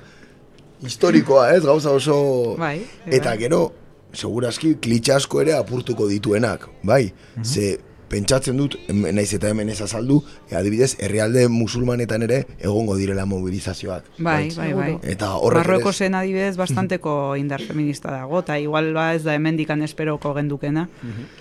[0.84, 1.62] historikoa, ez?
[1.64, 2.56] Gauza oso...
[2.58, 3.72] Bai, Eta gero,
[4.12, 7.12] seguraski, klitxe asko ere apurtuko dituenak, bai?
[7.44, 7.78] Ze,
[8.10, 10.16] pentsatzen dut, naiz eta hemen ez azaldu,
[10.50, 14.08] e, adibidez, herrialde musulmanetan ere egongo direla mobilizazioak.
[14.18, 14.88] Bai, bai, bai.
[15.12, 19.82] Eta horrek ere- Marruekosen adibidez bastanteko indar feminista dago, eta igual ba ez da hemendikan
[19.86, 20.88] esperoko gendukena.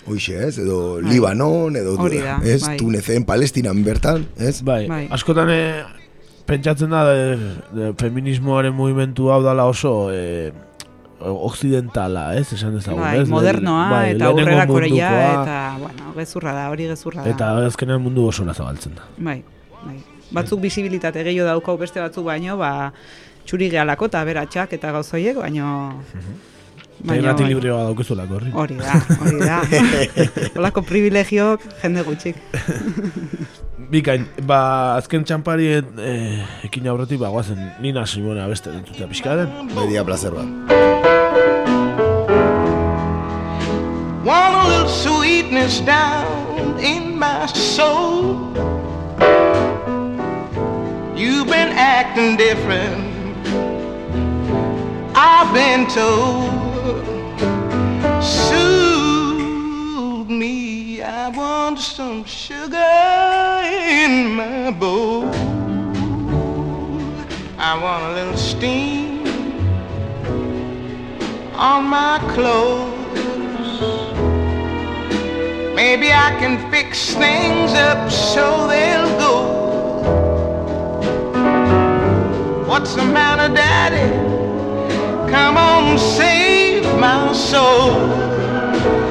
[0.06, 0.58] Hoixe, ez?
[0.62, 1.10] Edo Bai.
[1.10, 2.62] Libanon, edo Hori da, ez?
[2.62, 2.76] bai.
[2.78, 4.60] Tunezen, Palestinan bertan, ez?
[4.62, 5.08] Bai, Bai.
[5.10, 5.82] askotan e,
[6.50, 7.38] pentsatzen da de,
[7.76, 10.50] de feminismoaren mugimendu hau dala oso e,
[11.20, 13.28] occidentala, ez, esan dezagun, Bai, ez?
[13.28, 17.34] modernoa Bai, eta aurrera korea eta, bueno, gezurra da, hori gezurra da.
[17.34, 19.08] Eta azkenean mundu osora zabaltzen da.
[19.18, 19.40] Bai,
[19.82, 19.98] bai.
[20.30, 22.92] Batzuk bizibilitate gehiago daukau beste batzuk baino, ba,
[23.44, 25.70] txuri gehalako eta beratxak eta gauzoiek, baino...
[27.00, 28.50] Eta irrati libreoa daukezulako, horri.
[28.52, 29.62] Hori da, hori da.
[30.60, 32.36] Olako privilegiok jende gutxik.
[33.90, 35.82] Bikain, ba, azken txampari e,
[36.62, 39.50] ekin aurretik, ba, guazen, Nina Simona beste entzutea pixkaren.
[39.74, 40.46] Media placer bat.
[44.22, 48.54] Want a little sweetness down in my soul.
[51.18, 53.10] You've been acting different.
[55.18, 56.46] I've been told.
[58.22, 61.02] Soothe me.
[61.02, 63.39] I want some sugar
[63.90, 65.24] in my bowl.
[67.58, 69.26] I want a little steam
[71.54, 72.94] on my clothes.
[75.74, 79.34] Maybe I can fix things up so they'll go.
[82.68, 84.08] What's the matter, Daddy?
[85.32, 87.90] Come on, save my soul.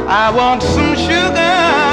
[0.07, 1.88] I want some sugar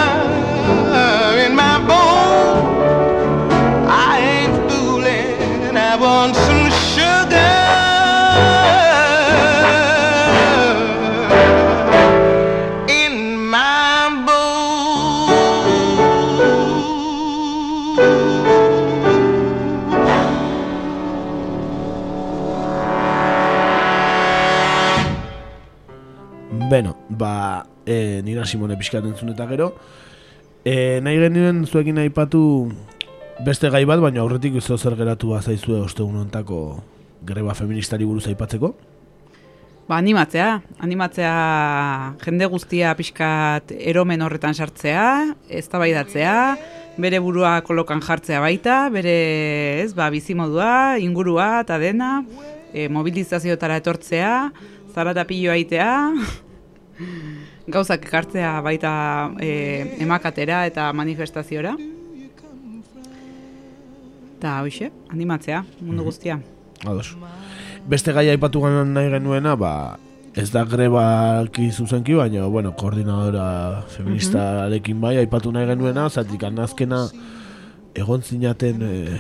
[27.19, 29.73] ba, e, Nina Simone pixkat entzun eta gero.
[30.67, 32.43] E, nahi genuen zuekin aipatu
[33.47, 36.83] beste gai bat, baina aurretik uste zer geratu zaizue ostegun hontako
[37.27, 38.75] greba feministari buruz aipatzeko.
[39.87, 41.35] Ba, animatzea, animatzea
[42.25, 46.33] jende guztia pixkat eromen horretan sartzea, eztabaidatzea,
[46.99, 49.15] bere burua kolokan jartzea baita, bere
[49.85, 52.25] ez, ba, bizimodua, ingurua eta dena,
[52.73, 54.33] e, mobilizazioetara etortzea,
[54.91, 55.93] zarata pilo aitea,
[57.69, 58.93] gauzak ekartzea baita
[59.41, 59.51] e,
[60.05, 61.77] emakatera eta manifestaziora.
[64.37, 66.41] Eta hoxe, animatzea, mundu guztia.
[66.85, 67.15] Ados.
[67.89, 69.73] Beste gaia aipatu gana nahi genuena, ba,
[70.37, 76.99] Ez da grebaki zuzenki, baina, bueno, koordinadora feministarekin bai, aipatu nahi genuena, zatik anazkena
[77.97, 79.17] egon zinaten, e,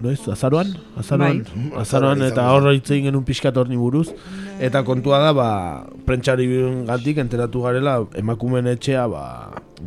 [0.00, 0.74] noiz, azaroan?
[1.00, 1.70] Azaroan, Bai.
[1.80, 4.10] azaroan eta horra hitz egin genuen pixkat horni buruz.
[4.60, 5.48] Eta kontua da, ba,
[6.06, 6.46] prentxari
[6.88, 9.24] gatik enteratu garela, emakumen etxea, ba,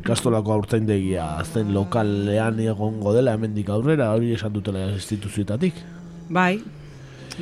[0.01, 5.74] ikastolako aurtzaindegia zen lokalean egongo dela hemendik aurrera, hori esan dutela instituzioetatik.
[6.30, 6.60] Bai,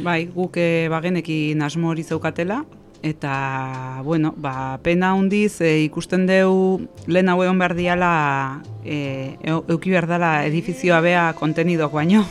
[0.03, 2.61] bai, guk e, bagenekin asmo hori zeukatela,
[3.03, 9.65] eta, bueno, ba, pena hundiz e, ikusten deu lehen hau egon behar diala, e, eu-
[9.67, 12.23] euki behar dela edifizioa bea kontenidok baino.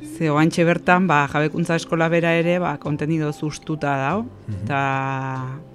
[0.00, 4.80] Ze oantxe bertan, ba, jabekuntza eskola bera ere, ba, kontenido sustuta dao, eta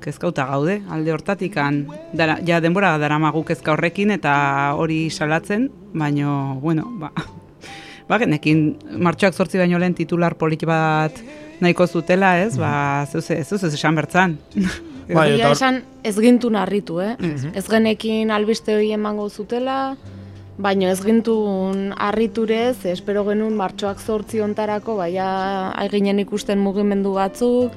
[0.01, 1.83] kezkauta gaude, alde hortatikan,
[2.13, 4.35] dara, ja denbora daramagu kezka horrekin, eta
[4.77, 7.11] hori salatzen, baino, bueno, ba,
[8.09, 8.67] ba, genekin,
[8.97, 11.21] martxoak zortzi baino lehen titular polit bat
[11.61, 14.37] nahiko zutela, ez, ba, zeuz, zeuz ez esan bertzan.
[15.05, 17.13] Bai, eta esan ez gintun harritu, eh?
[17.53, 19.95] Ez genekin albiste hori emango zutela,
[20.57, 25.27] baino ez gintun harriturez, espero genuen martxoak zortzi ontarako, baina
[25.81, 27.75] aiginen ikusten mugimendu batzuk,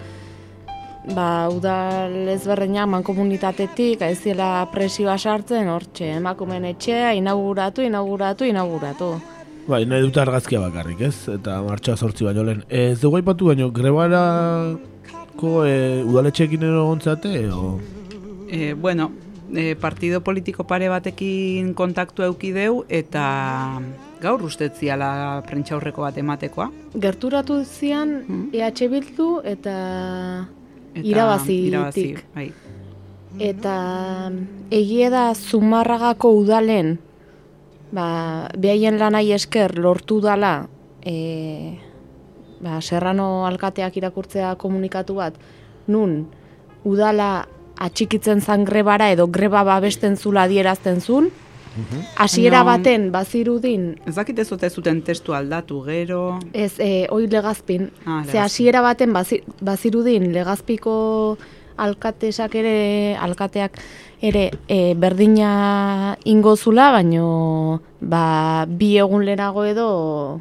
[1.14, 9.12] ba, udal ezberdinak mankomunitatetik, aiziela presioa sartzen, hortxe, emakumen etxea, inauguratu, inauguratu, inauguratu.
[9.68, 11.28] Bai, nahi dute argazkia bakarrik, ez?
[11.28, 12.62] Eta martxa sortzi baino lehen.
[12.68, 15.74] Ez dugu aipatu baino, grebarako e,
[16.08, 17.78] udaletxeekin egon zate, o...
[18.48, 19.10] E, bueno,
[19.54, 23.80] e, partido politiko pare batekin kontaktu euki deu eta
[24.20, 26.70] gaur ustetziala prentxaurreko bat ematekoa.
[26.98, 30.46] Gerturatu zian EH Bildu eta,
[30.94, 31.68] Eta irabazitik.
[31.68, 32.48] irabazi, bai.
[33.38, 33.74] Eta
[34.74, 36.98] egie da Zumarragako udalen,
[37.92, 40.66] ba, behaien lanai esker lortu dala,
[41.04, 41.78] e,
[42.60, 45.38] ba, Serrano alkateak irakurtzea komunikatu bat,
[45.86, 46.26] nun
[46.84, 47.46] udala
[47.78, 51.30] atxikitzen zan grebara edo greba babesten zula adierazten zun,
[52.16, 56.38] hasiera Baina- baten bazirudin Ez dakit ez zuten testu aldatu gero.
[56.52, 57.90] Ez, e, oi legazpin.
[58.04, 58.40] Ah, Ze legazpin.
[58.40, 61.38] hasiera baten bazi, bazirudin legazpiko
[61.76, 63.78] alkatesak ere, alkateak
[64.20, 70.40] ere e, berdina ingo zula, baino ba, bi egun lehenago edo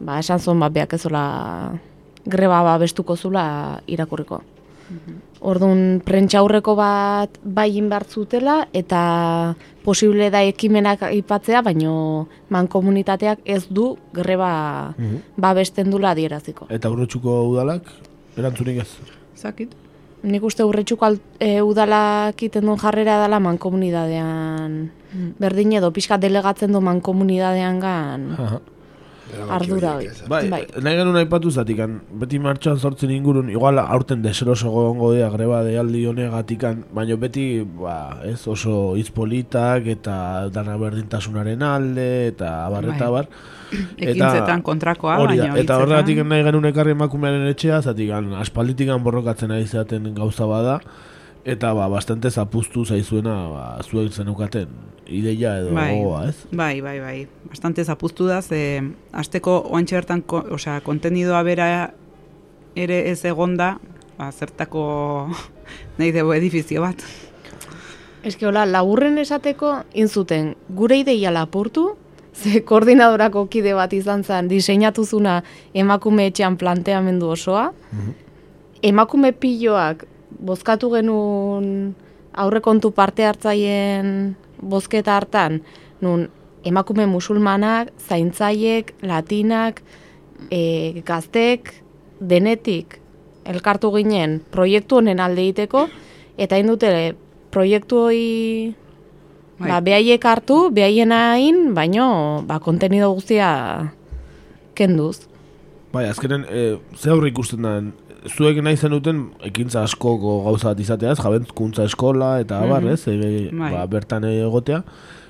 [0.00, 1.70] ba, esan zuen bat beak ezola
[2.26, 4.40] greba babestuko zula irakurriko.
[5.44, 13.96] Orduan prentxaurreko bat bain behar zutela eta posible da ekimenak aipatzea, baino mankomunitateak ez du
[14.16, 15.18] greba Mhm.
[15.36, 16.66] babesten dula adieraziko.
[16.70, 17.82] Eta urretxuko udalak,
[18.38, 18.88] erantzunik ez.
[19.36, 19.74] Zakit.
[20.24, 24.90] Nik uste urretxuko al- e, udalak iten duen jarrera dela mankomunidadean.
[25.38, 28.60] Berdin edo pixka delegatzen du mankomunidadean gan Aha.
[29.56, 30.08] Ardura hori.
[30.28, 35.62] Bai, nahi genuen aipatu zatikan, beti martxan sortzen ingurun, igual aurten deseroso gongo dea greba
[35.66, 37.46] dealdi honegatikan, baina beti,
[37.80, 40.16] ba, ez, oso izpolitak eta
[40.54, 43.08] dana berdintasunaren alde, eta abar eta Bai.
[43.08, 43.28] abar.
[44.10, 49.54] Ekintzetan kontrakoa, hori da, baina Eta horregatik nahi genuen ekarri emakumearen etxea, zatikan, aspalditikan borrokatzen
[49.54, 50.78] ari zaten gauza bada,
[51.44, 54.68] eta ba, bastante zapuztu zaizuena, ba, zuek zenukaten
[55.06, 56.36] ideia edo Bai, gogoa, ez?
[56.52, 57.16] bai, bai, bai.
[57.50, 58.80] Bastante zapuztu da, ze
[59.12, 61.68] azteko oantxe bertan, ko, osea, kontenidoa bera
[62.74, 63.74] ere ez egonda,
[64.18, 64.84] ba, zertako
[65.98, 67.04] nahi dugu edifizio bat.
[68.24, 71.90] Eske hola, laburren esateko inzuten gure ideia lapurtu,
[72.34, 75.42] ze koordinadorako kide bat izan zen diseinatuzuna
[75.76, 77.68] emakume etxean planteamendu osoa,
[78.82, 80.06] emakume piloak
[80.38, 81.94] bozkatu genuen
[82.34, 85.60] aurrekontu parte hartzaien bozketa hartan,
[86.00, 86.28] nun
[86.64, 89.82] emakume musulmanak, zaintzaiek, latinak,
[90.50, 91.72] e, gaztek,
[92.20, 93.00] denetik
[93.44, 95.86] elkartu ginen proiektu honen alde egiteko,
[96.40, 96.90] eta hain dute
[97.54, 98.74] proiektu hori
[99.58, 99.68] Bai.
[99.68, 103.92] ba, behaiek hartu, behaien hain, baino ba, kontenido guztia
[104.74, 105.28] kenduz.
[105.94, 106.64] Bai, azkenen, e,
[106.98, 107.76] ze aurre ikusten da,
[108.28, 112.92] zuek nahi zenuten ekintza askoko gauza bat izateaz, jabentkuntza eskola eta abar, Mhm.
[112.92, 114.82] ez, e, ba, bertan egotea,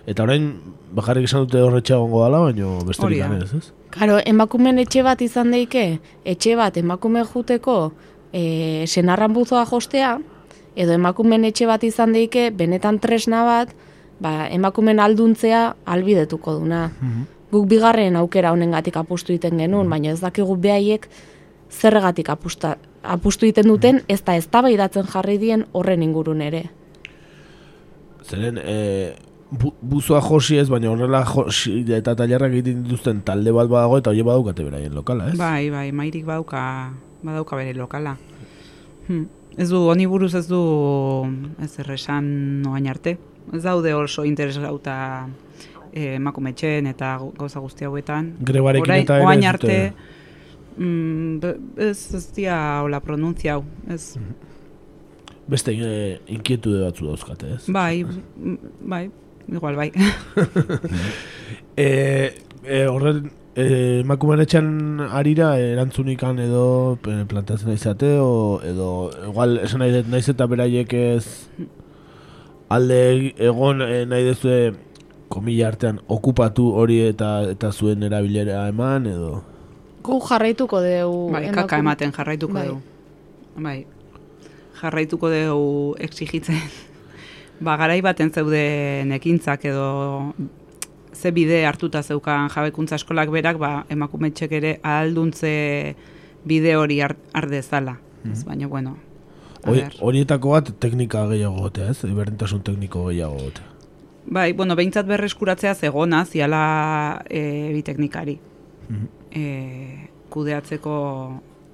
[0.07, 0.53] eta orain
[0.95, 3.45] bakarrik esan dute horretxe egongo dala, baina besterik Hori da.
[3.45, 3.73] ez, ez?
[3.91, 7.93] Karo, emakumen etxe bat izan daike, etxe bat emakume juteko
[8.33, 10.19] e, senarran buzoa jostea,
[10.77, 13.75] edo emakumen etxe bat izan daike, benetan tresna bat,
[14.21, 16.91] ba, emakumen alduntzea albidetuko duna.
[17.53, 21.09] Guk bigarren aukera honengatik apustu egiten genuen, baina ez dakigu behaiek
[21.75, 26.65] zerregatik apusta, apustu egiten duten, ez da eztabaidatzen jarri dien horren ingurun ere.
[28.25, 29.15] Zeren, e,
[29.51, 34.13] bu, buzoa josi ez, baina horrela josi eta tailarrak egiten dituzten talde bat badago eta
[34.15, 35.39] hori badaukate beraien lokala, ez?
[35.39, 36.63] Bai, bai, mairik badauka,
[37.25, 38.17] badauka bere lokala.
[39.09, 39.27] Hmm.
[39.57, 40.59] Ez du, honi buruz ez du
[41.63, 42.27] ez erresan
[42.65, 43.19] noain arte.
[43.55, 44.95] Ez daude oso interesauta
[45.93, 48.33] eh, emakumetxeen eta gauza guzti hauetan.
[48.41, 49.93] Grebarekin Orain- eta ere oain ez arte, dute-
[50.77, 53.65] mm, ez, ez dia hola pronuntzia hau.
[53.91, 54.17] Ez,
[55.45, 57.65] Beste e, inkietude batzu dauzkate, ez?
[57.69, 58.57] bai, mm,
[58.89, 59.11] bai,
[59.53, 59.91] igual bai.
[61.77, 61.87] e,
[62.65, 63.67] e, horren, e,
[64.01, 64.69] emakumeen etxean
[65.05, 66.65] arira erantzunikan edo
[67.03, 68.89] planteatzen izate, o, edo
[69.29, 71.27] igual esan nahi dut naiz eta beraiek ez
[72.73, 73.01] alde
[73.37, 74.59] egon e, nahi dezue
[75.29, 79.43] komila artean okupatu hori eta eta zuen erabilera eman edo
[80.05, 81.31] Gu jarraituko dugu.
[81.33, 82.67] Bai, emakume- kaka ematen jarraituko Bai.
[82.69, 82.83] dugu.
[83.57, 83.87] Bai.
[84.83, 86.61] Jarraituko dugu exigitzen.
[87.65, 90.35] ba, garai baten zeuden ekintzak edo
[91.15, 95.95] ze bide hartuta zeukan jabekuntza eskolak berak, ba, emakumetxek ere ahalduntze
[96.45, 97.97] bide hori har, har dezala.
[98.25, 98.49] Ez, Mhm.
[98.49, 98.97] baina, bueno,
[99.65, 102.03] a hori, horietako bat teknika gehiago gotea, ez?
[102.05, 103.65] Berdintasun tekniko gehiago gotea.
[104.27, 108.39] Bai, bueno, behintzat berreskuratzea zegona, ziala e, bi teknikari.
[108.89, 109.07] Mhm.
[109.35, 110.95] E, kudeatzeko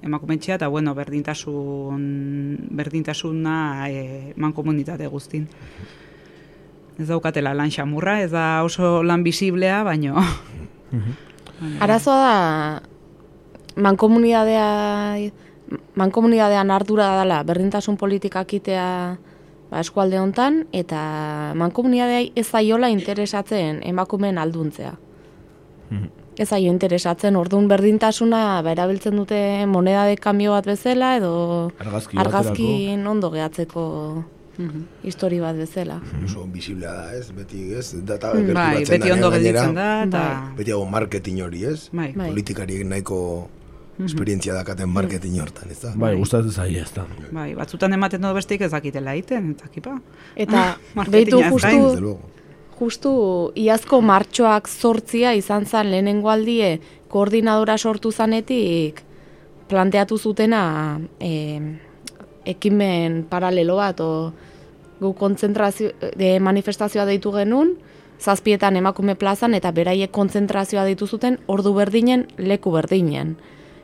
[0.01, 2.01] emakumetxea, eta bueno, berdintasun,
[2.73, 5.47] berdintasuna e, man komunitate guztin.
[6.97, 10.17] Ez daukatela lan xamurra, ez da oso lan bisiblea, baino...
[11.79, 12.37] Arazoa da
[13.77, 15.29] mankomunidadea
[15.95, 18.87] mankomunidadean ardura dela berdintasun politikak itea
[19.71, 24.93] ba, eskualde hontan eta mankomunidadeai ez zaiola interesatzen emakumeen alduntzea.
[26.37, 32.17] Ez zaio interesatzen, orduan berdintasuna ba, erabiltzen dute moneda de cambio bat bezala edo Argazki
[32.17, 33.83] argazkin ondo gehatzeko
[35.03, 35.99] histori bat bezala.
[36.23, 37.31] Oso visiblea da, ez?
[37.33, 37.95] Beti, ez?
[38.05, 38.53] Data Mm.
[38.53, 40.55] Bai, beti ondo gelditzen da, eta- Bai.
[40.57, 41.89] Beti hau marketing hori, ez?
[41.91, 42.11] Bai.
[42.15, 42.29] Bai.
[42.29, 43.49] Politikariek nahiko
[44.05, 45.91] esperientzia dakaten marketing hortan, ez da?
[45.95, 47.05] Bai, gustatzen zaie, ez da.
[47.31, 49.99] Bai, batzutan ematen dut bestik ez dakitela egiten, ez dakipa.
[50.35, 51.81] Eta Marketingaz behitu gain.
[51.81, 52.17] justu,
[52.81, 56.79] justu iazko martxoak sortzia izan zen lehenengo aldie
[57.13, 59.03] koordinadora sortu zanetik
[59.69, 61.61] planteatu zutena e,
[62.45, 64.33] ekimen paralelo bat o
[65.01, 67.75] gu kontzentrazio de manifestazioa deitu genuen
[68.21, 73.35] zazpietan emakume plazan eta beraiek kontzentrazioa deitu zuten ordu berdinen leku berdinen.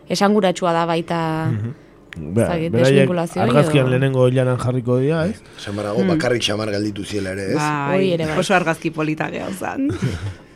[0.10, 1.20] Esanguratsua da baita
[1.52, 1.86] Ba,
[2.18, 3.09] Zagit, beraiek
[3.45, 5.41] argazkian lehenengo hilaran jarriko dira, ez?
[5.57, 6.15] Samarago, Hmm.
[6.15, 7.55] bakarrik samar galditu ziela ere, ez?
[7.55, 8.39] Bai, ere bai.
[8.39, 9.89] oso argazki polita geho zan.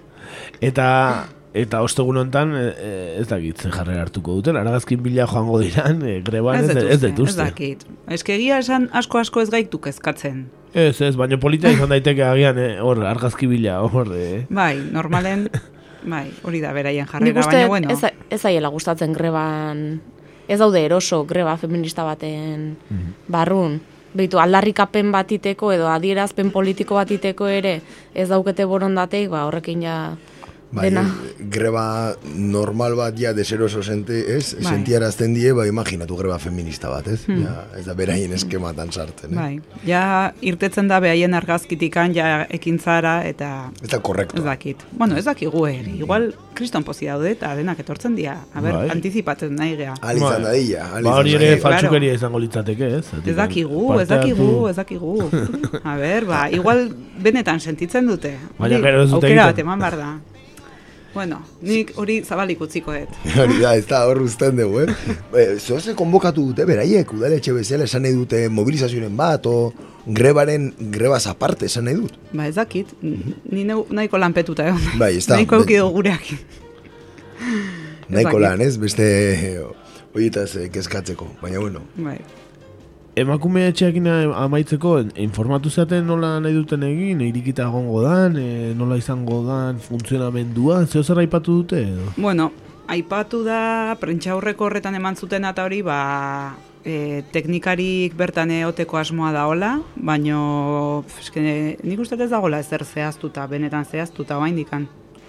[0.61, 5.59] Eta eta ostegun hontan e, e, ez dakit ze jarrera hartuko duten, argazkin bila joango
[5.59, 7.83] diran, e, greban ez, ez, ez Ez dakit.
[8.07, 10.45] Ez que egia esan asko asko ez gaitu kezkatzen.
[10.73, 14.45] Ez, ez, baina polita izan daiteke agian, eh, hor, argazki bila, hor, eh.
[14.49, 15.49] Bai, normalen,
[16.07, 17.91] bai, hori da beraien jarrera, baina bueno.
[17.91, 20.01] ez, ez aiela gustatzen greban,
[20.51, 22.75] ez daude eroso greba feminista baten
[23.31, 23.79] barrun.
[24.11, 27.77] Beitu, aldarrikapen bat iteko edo adierazpen politiko bat iteko ere
[28.13, 29.95] ez daukete borondateik, ba, horrekin ja
[30.71, 31.01] Bai, dena.
[31.51, 34.53] greba normal bat ja deseroso sente, ez?
[34.55, 34.63] Bai.
[34.71, 37.25] Sentiarazten die, ba, imaginatu greba feminista bat, ez?
[37.27, 37.41] Hmm.
[37.43, 39.35] Ja, ez da beraien eskematan sartzen, eh?
[39.35, 43.49] Bai, ja irtetzen da behaien argazkitikan ja ekintzara eta
[43.83, 44.37] Ez da korrektu.
[44.39, 44.85] ez dakit.
[44.97, 45.91] Bueno, ez dakigu ere.
[45.99, 48.37] Igual kriston pozi daude eta denak etortzen dira.
[48.53, 48.89] A ber, Bai.
[48.95, 49.93] antizipatzen nahi gea.
[50.01, 51.67] Ahal izan dadila, ahal Ba, hori ere dadila.
[51.69, 53.05] faltsukeria izango litzateke, ez?
[53.25, 55.17] Ez dakigu, ez dakigu, ez dakigu.
[55.83, 56.87] A ber, ba, igual
[57.19, 58.37] benetan sentitzen dute.
[58.57, 60.11] Baina gero ez dute Aukera bat eman behar da.
[61.13, 63.15] Bueno, nik hori zabalik utziko dut.
[63.41, 64.93] Hori da, ez da, hor uzten dugu, eh?
[65.41, 69.73] E, Zoaze konbokatu dute, beraiek, udaletxe bezala esan nahi dute mobilizazioen bat, o
[70.07, 72.15] grebaren, grebaz aparte esan nahi dut.
[72.31, 74.87] Ba, ez dakit, ni neu, nahiko lanpetuta egon.
[75.01, 75.35] Bai, ez da.
[75.35, 76.31] Nahiko eukido gureak.
[78.11, 78.77] Nahiko lan, ez?
[78.79, 79.07] Beste
[80.13, 81.83] horietaz eh, kezkatzeko, baina bueno.
[81.99, 82.19] Bai.
[83.21, 89.41] Emakume etxeakin amaitzeko, informatu zaten nola nahi duten egin, irikita egongo dan, e, nola izango
[89.45, 92.07] dan funtzionamendua, zeo zer aipatu dute edo?
[92.17, 92.49] Bueno,
[92.89, 96.55] aipatu da, prentxaurreko horretan eman zuten eta hori, ba,
[96.85, 101.43] e, teknikarik bertan eoteko asmoa da hola, baino, eske,
[101.83, 104.87] nik uste ez dagoela ezer zehaztuta, benetan zehaztuta oain dikan.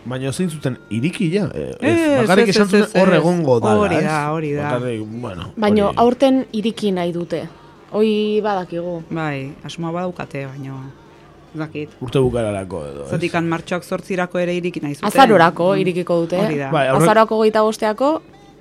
[0.09, 3.19] Baina zein zuten iriki ja, ez, Ez, bakarrik esan zuten ez, hor ez.
[3.21, 4.71] egongo dala, Hori da, hori da.
[4.71, 7.45] Bakarrik, bueno, Baina aurten iriki nahi dute.
[7.93, 9.03] Hoi badakigu.
[9.11, 10.79] Bai, asmoa badaukate, baino,
[11.55, 11.91] ez dakit.
[12.01, 13.11] urte bukararako edo, ez?
[13.13, 15.09] Zatikan martxoak zortzirako ere iriki nahi zuten.
[15.11, 16.39] Azarorako irikiko dute.
[16.41, 16.71] Hori da.
[16.73, 18.13] Bai, aurre- Azarorako goita bosteako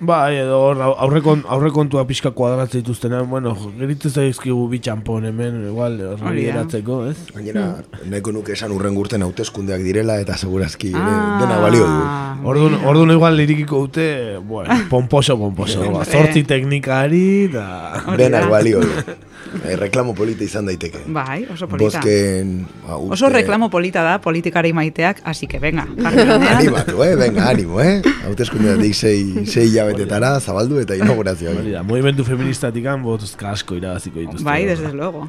[0.02, 6.00] Bai, edo hor aurrekon, aurrekontua pixka kuadratzen dituztena, bueno, geritzen zaizkigu bi txampon hemen, igual,
[6.16, 7.18] horri eratzeko, ez?
[7.36, 7.68] Gainera,
[8.10, 11.38] nahiko nuke esan urren gurten hauteskundeak direla eta segurazki Ah.
[11.44, 12.02] dena balio du.
[12.50, 14.08] Orduan, orduan igual lirikiko dute,
[14.42, 15.86] bueno, pomposo, pomposo.
[15.94, 18.02] ba, zortzi teknikari, da...
[18.18, 18.90] Denak balio du.
[19.66, 21.02] Eh, reklamo polita izan daiteke.
[21.12, 22.00] Bai, oso polita.
[22.00, 22.54] Bozken...
[22.86, 25.88] ba, Oso reklamo polita da, politikari maiteak, así que venga.
[26.56, 27.16] Animatu, eh?
[27.20, 28.02] Venga, animo, eh?
[28.26, 31.58] Hauteskundeatik sei, sei hilabetetara zabaldu eta inaugurazioa.
[31.60, 34.46] Hori da, movimentu feministatik botuzka asko irabaziko dituzte.
[34.46, 35.28] Bai, desde luego.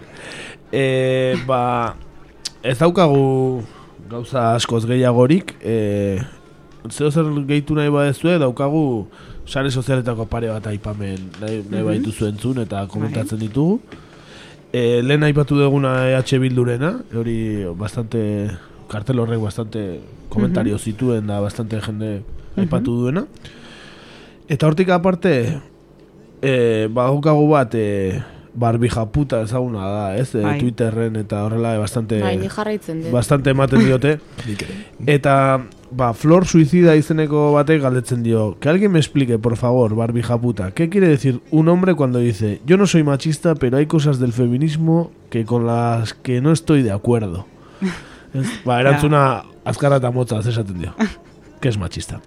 [0.72, 1.94] e, ba,
[2.62, 3.62] ez daukagu
[4.10, 6.18] gauza askoz gehiagorik, e,
[6.90, 9.06] zeo zer gehitu nahi badezue, daukagu
[9.46, 11.86] sare sozialetako pare bat aipamen nahi, nahi Mhm.
[11.86, 13.80] baituzu entzun eta komentatzen ditugu.
[14.72, 18.50] E, lehen aipatu duguna EH Bildurena, hori bastante,
[18.88, 20.82] kartel horrek bastante komentario Mhm.
[20.82, 22.22] zituen da bastante jende
[22.56, 23.26] aipatu duena.
[24.48, 25.60] Eta hortik aparte,
[26.42, 28.22] e, badaukagu bat, e,
[28.56, 30.34] Barbie japuta ezaguna da, ez?
[30.34, 30.58] E, Bai.
[30.58, 33.12] Twitterren eta horrela bastante Bai, jarraitzen dut.
[33.12, 34.18] bastante ematen diote.
[35.06, 40.22] eta ba, Flor Suicida izeneko batek galdetzen dio, que alguien me explique, por favor, Barbie
[40.22, 44.18] japuta, ¿qué quiere decir un hombre cuando dice, yo no soy machista, pero hay cosas
[44.18, 47.46] del feminismo que con las que no estoy de acuerdo?
[48.64, 50.94] Ba, erantzuna azkarra eta motza esaten dio.
[51.60, 52.20] Que es machista.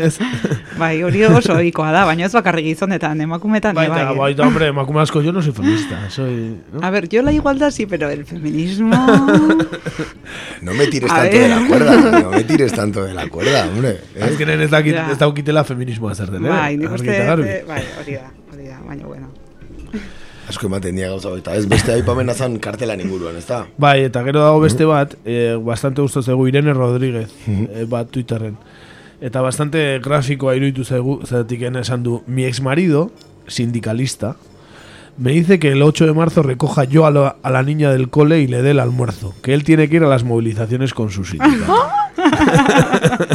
[0.00, 0.18] Ez?
[0.78, 4.16] Bai, hori oso ohikoa da, baina ez bakarrik gizonetan, emakumetan bai, Baita, bai.
[4.18, 6.56] baita, hombre, emakume asko, yo no soy feminista, soy...
[6.72, 6.80] ¿no?
[6.82, 8.90] A ver, yo la igualdad sí, pero el feminismo...
[10.62, 11.42] No me tires A tanto ver.
[11.42, 13.98] de la cuerda, no me tires tanto de la cuerda, hombre.
[14.14, 14.22] eh?
[14.24, 15.08] Azkenen ez dakit, Ja.
[15.12, 16.48] ez daukitela feminismoa zer den, eh?
[16.48, 17.48] Bai, nik Argi uste, eta garbi.
[17.48, 19.28] eh, bai, hori da, hori da, baina bueno.
[20.48, 23.64] Asko ematen dira gauza baita, ez beste aipamena zan kartelan inguruan, ez da?
[23.78, 28.56] Bai, eta gero dago beste bat, eh, bastante gustu zaigu Irene Rodríguez, eh, bat Twitterren.
[29.22, 33.12] Eta bastante grafikoa iruditu zaigu, zeratik esan du, mi ex marido,
[33.46, 34.34] sindicalista,
[35.16, 38.08] me dice que el 8 de marzo recoja yo a, la- a la niña del
[38.08, 41.10] cole y le dé el almuerzo, que él tiene que ir a las movilizaciones con
[41.10, 41.76] su sindicato.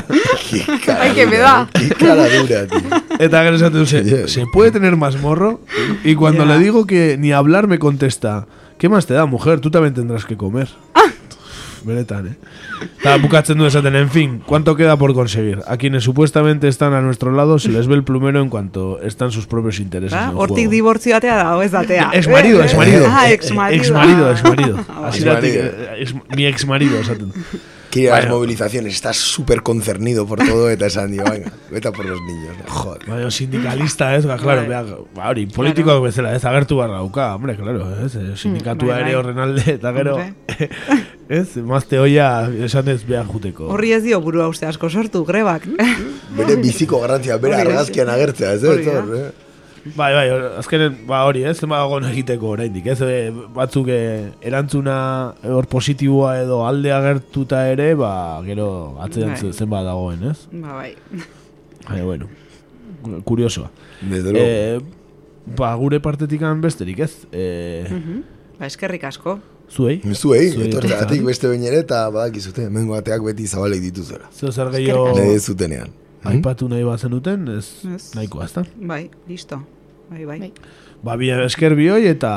[0.99, 1.69] Ay, que me da.
[1.73, 2.79] Qué cara dura, tío.
[3.19, 5.61] Eta gero esaten du, se, ¿se puede tener más morro?
[6.03, 9.59] Y cuando le digo que ni hablar me contesta, ¿qué más te da, mujer?
[9.61, 10.67] Tú también tendrás que comer.
[11.87, 12.35] Benetan, eh?
[12.99, 15.61] Eta bukatzen du esaten, en fin, ¿cuánto queda por conseguir?
[15.67, 19.31] A quienes supuestamente están a nuestro lado se les ve el plumero en cuanto están
[19.31, 20.71] sus propios intereses Ba, en hortik juego.
[20.71, 22.11] dibortzio atea da, ex datea.
[22.13, 23.05] Ex marido, ex marido.
[23.09, 23.81] Ah, ex marido.
[23.81, 24.85] Ex marido, ex marido.
[25.03, 27.31] Así eh, ex- mi ex marido, esaten.
[27.97, 28.35] Quiere a las Bueno.
[28.35, 32.55] movilizaciones, está súper concernido por todo eta esan dio, venga, vete por los niños.
[32.67, 33.07] Joder.
[33.07, 34.83] Baina sindicalista ez, ba, claro, bea,
[35.15, 39.63] ba, hori, politikoak bezala, ez, agertu barra dauka, hombre, claro, ez, sindikatua ere horren alde,
[39.73, 40.17] eta gero,
[41.29, 43.71] ez, mazte hoia esan ez behar juteko.
[43.73, 45.65] Horri ez dio burua uste asko sortu, grebak.
[46.37, 48.63] Bere biziko garrantzia, bere argazkian agertzea, ez?
[48.63, 49.46] Ez eh?
[49.95, 50.27] Bai, bai,
[50.59, 53.99] azkenen, ba hori, ez, zenbat dagoen egiteko oraindik, ez, e, batzuk e,
[54.41, 54.97] erantzuna
[55.43, 59.41] hor positiboa edo alde agertuta ere, ba, gero atzean Bai.
[59.43, 59.53] bai.
[59.53, 60.47] zenbat dagoen, ez?
[60.51, 60.95] Ba, bai.
[61.87, 62.27] Baina, bueno,
[63.23, 63.69] kuriosoa.
[64.01, 64.47] Desde luego.
[64.47, 64.79] Eh,
[65.57, 67.13] ba, gure partetik besterik, ez?
[67.31, 68.23] Eh, Mhm.
[68.59, 69.39] Ba, eskerrik asko.
[69.69, 69.99] Zuei?
[70.15, 74.29] Zuei, Zuei beste behin ere eta badakizute, mengo ateak beti zabalek dituzera.
[74.31, 75.89] Zeo zer gehiago Nahi zutenean.
[76.23, 78.13] aipatu nahi bat zenuten, ez Ez.
[78.15, 78.63] nahikoa, ezta?
[78.79, 79.61] Bai, listo.
[80.09, 80.51] Bai, bai.
[81.03, 82.31] Ba, bi esker bioi eta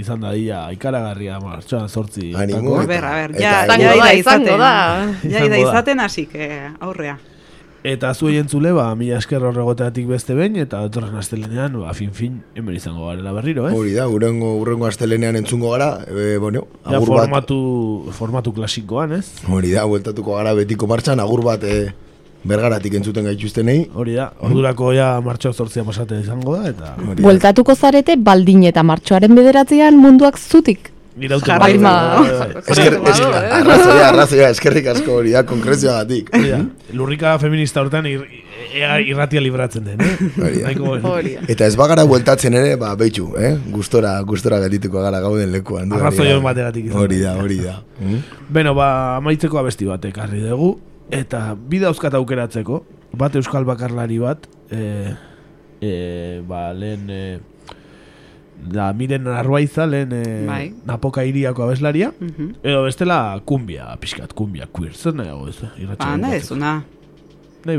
[0.00, 2.32] izan da ia ikaragarria martxoan sortzi.
[2.38, 2.78] Animo.
[2.80, 4.60] A ber, a ber, Eta ja, ja ida izango izaten.
[4.60, 4.74] da.
[5.22, 5.62] Ja Izango ida da.
[5.70, 6.48] izaten, así que
[6.80, 7.18] aurrea.
[7.86, 12.74] Eta zuei entzule, ba, mila esker horregoteatik beste behin, eta datorren astelenean, ba, fin-fin, hemen
[12.74, 13.74] izango garela berriro, eh?
[13.76, 17.58] Hori da, urrengo, urrengo astelenean entzungo gara, e, bueno, Ja, agur bat, formatu,
[18.16, 19.28] formatu klasikoan, ez?
[19.46, 21.92] hori da, bueltatuko gara betiko martxan, agur bat e,
[22.48, 23.78] bergaratik entzuten gaituztenei.
[23.94, 26.86] Hori da, ordurako ja martxoak zortzia pasate izango da, eta...
[27.22, 30.92] Bueltatuko zarete baldin eta martxoaren bederatzian munduak zutik.
[31.16, 31.92] Irauten arrazoia,
[34.10, 36.28] arrazoia, eskerrik asko hori da, konkrezioagatik.
[36.36, 36.58] Hori da,
[36.98, 38.20] lurrika feminista hortan ir,
[38.76, 40.76] ea irratia libratzen den, eh?
[41.08, 41.32] Hori.
[41.48, 43.54] Eta ez bagara bueltatzen ere, ba, betxu, eh?
[43.72, 45.88] Gustora, gustora gatituko gara gauden lekuan.
[45.88, 46.36] dudarik Arrazoi gabe.
[46.36, 47.32] on bategatik izan Hori da.
[47.40, 47.74] hori da.
[48.52, 50.70] Beno, ba, amaitzeko abesti bat ekarri dugu,
[51.10, 52.84] eta bi dauzkat aukeratzeko,
[53.16, 55.14] bat euskal bakarlari bat, e,
[55.80, 57.38] e, ba, lehen, e,
[58.56, 60.74] da, miren arbaiza, lehen e, Bai.
[60.88, 62.54] napoka iriako abeslaria, Mhm.
[62.62, 66.84] edo bestela kumbia, pixkat, kumbia, queer, zer nahiago ez, irratxa Ba, nahi ezuna.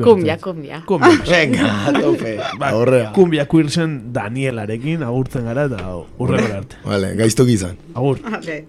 [0.03, 0.81] Kumbia, kumbia.
[0.85, 1.15] Kumbia.
[1.31, 3.11] Venga, tope, Ba, aurrea.
[3.15, 5.77] kumbia queer zen Danielarekin agurtzen gara eta
[6.19, 6.75] urrego arte.
[6.83, 7.77] Vale, gaiztok izan.
[7.95, 8.19] Agur.
[8.21, 8.65] Vale.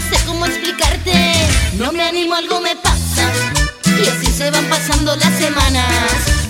[0.00, 1.12] no sé cómo explicarte.
[1.74, 3.24] No me animo, algo me pasa.
[3.84, 5.86] Y así se van pasando las semanas.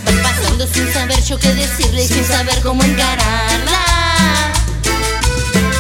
[0.04, 4.52] Van pasando sin saber yo qué decirle y sin saber cómo encararla.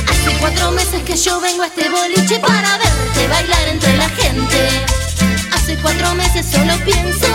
[0.08, 4.68] Hace cuatro meses que yo vengo a este boliche para verte bailar entre la gente.
[5.52, 7.26] Hace cuatro meses solo pienso.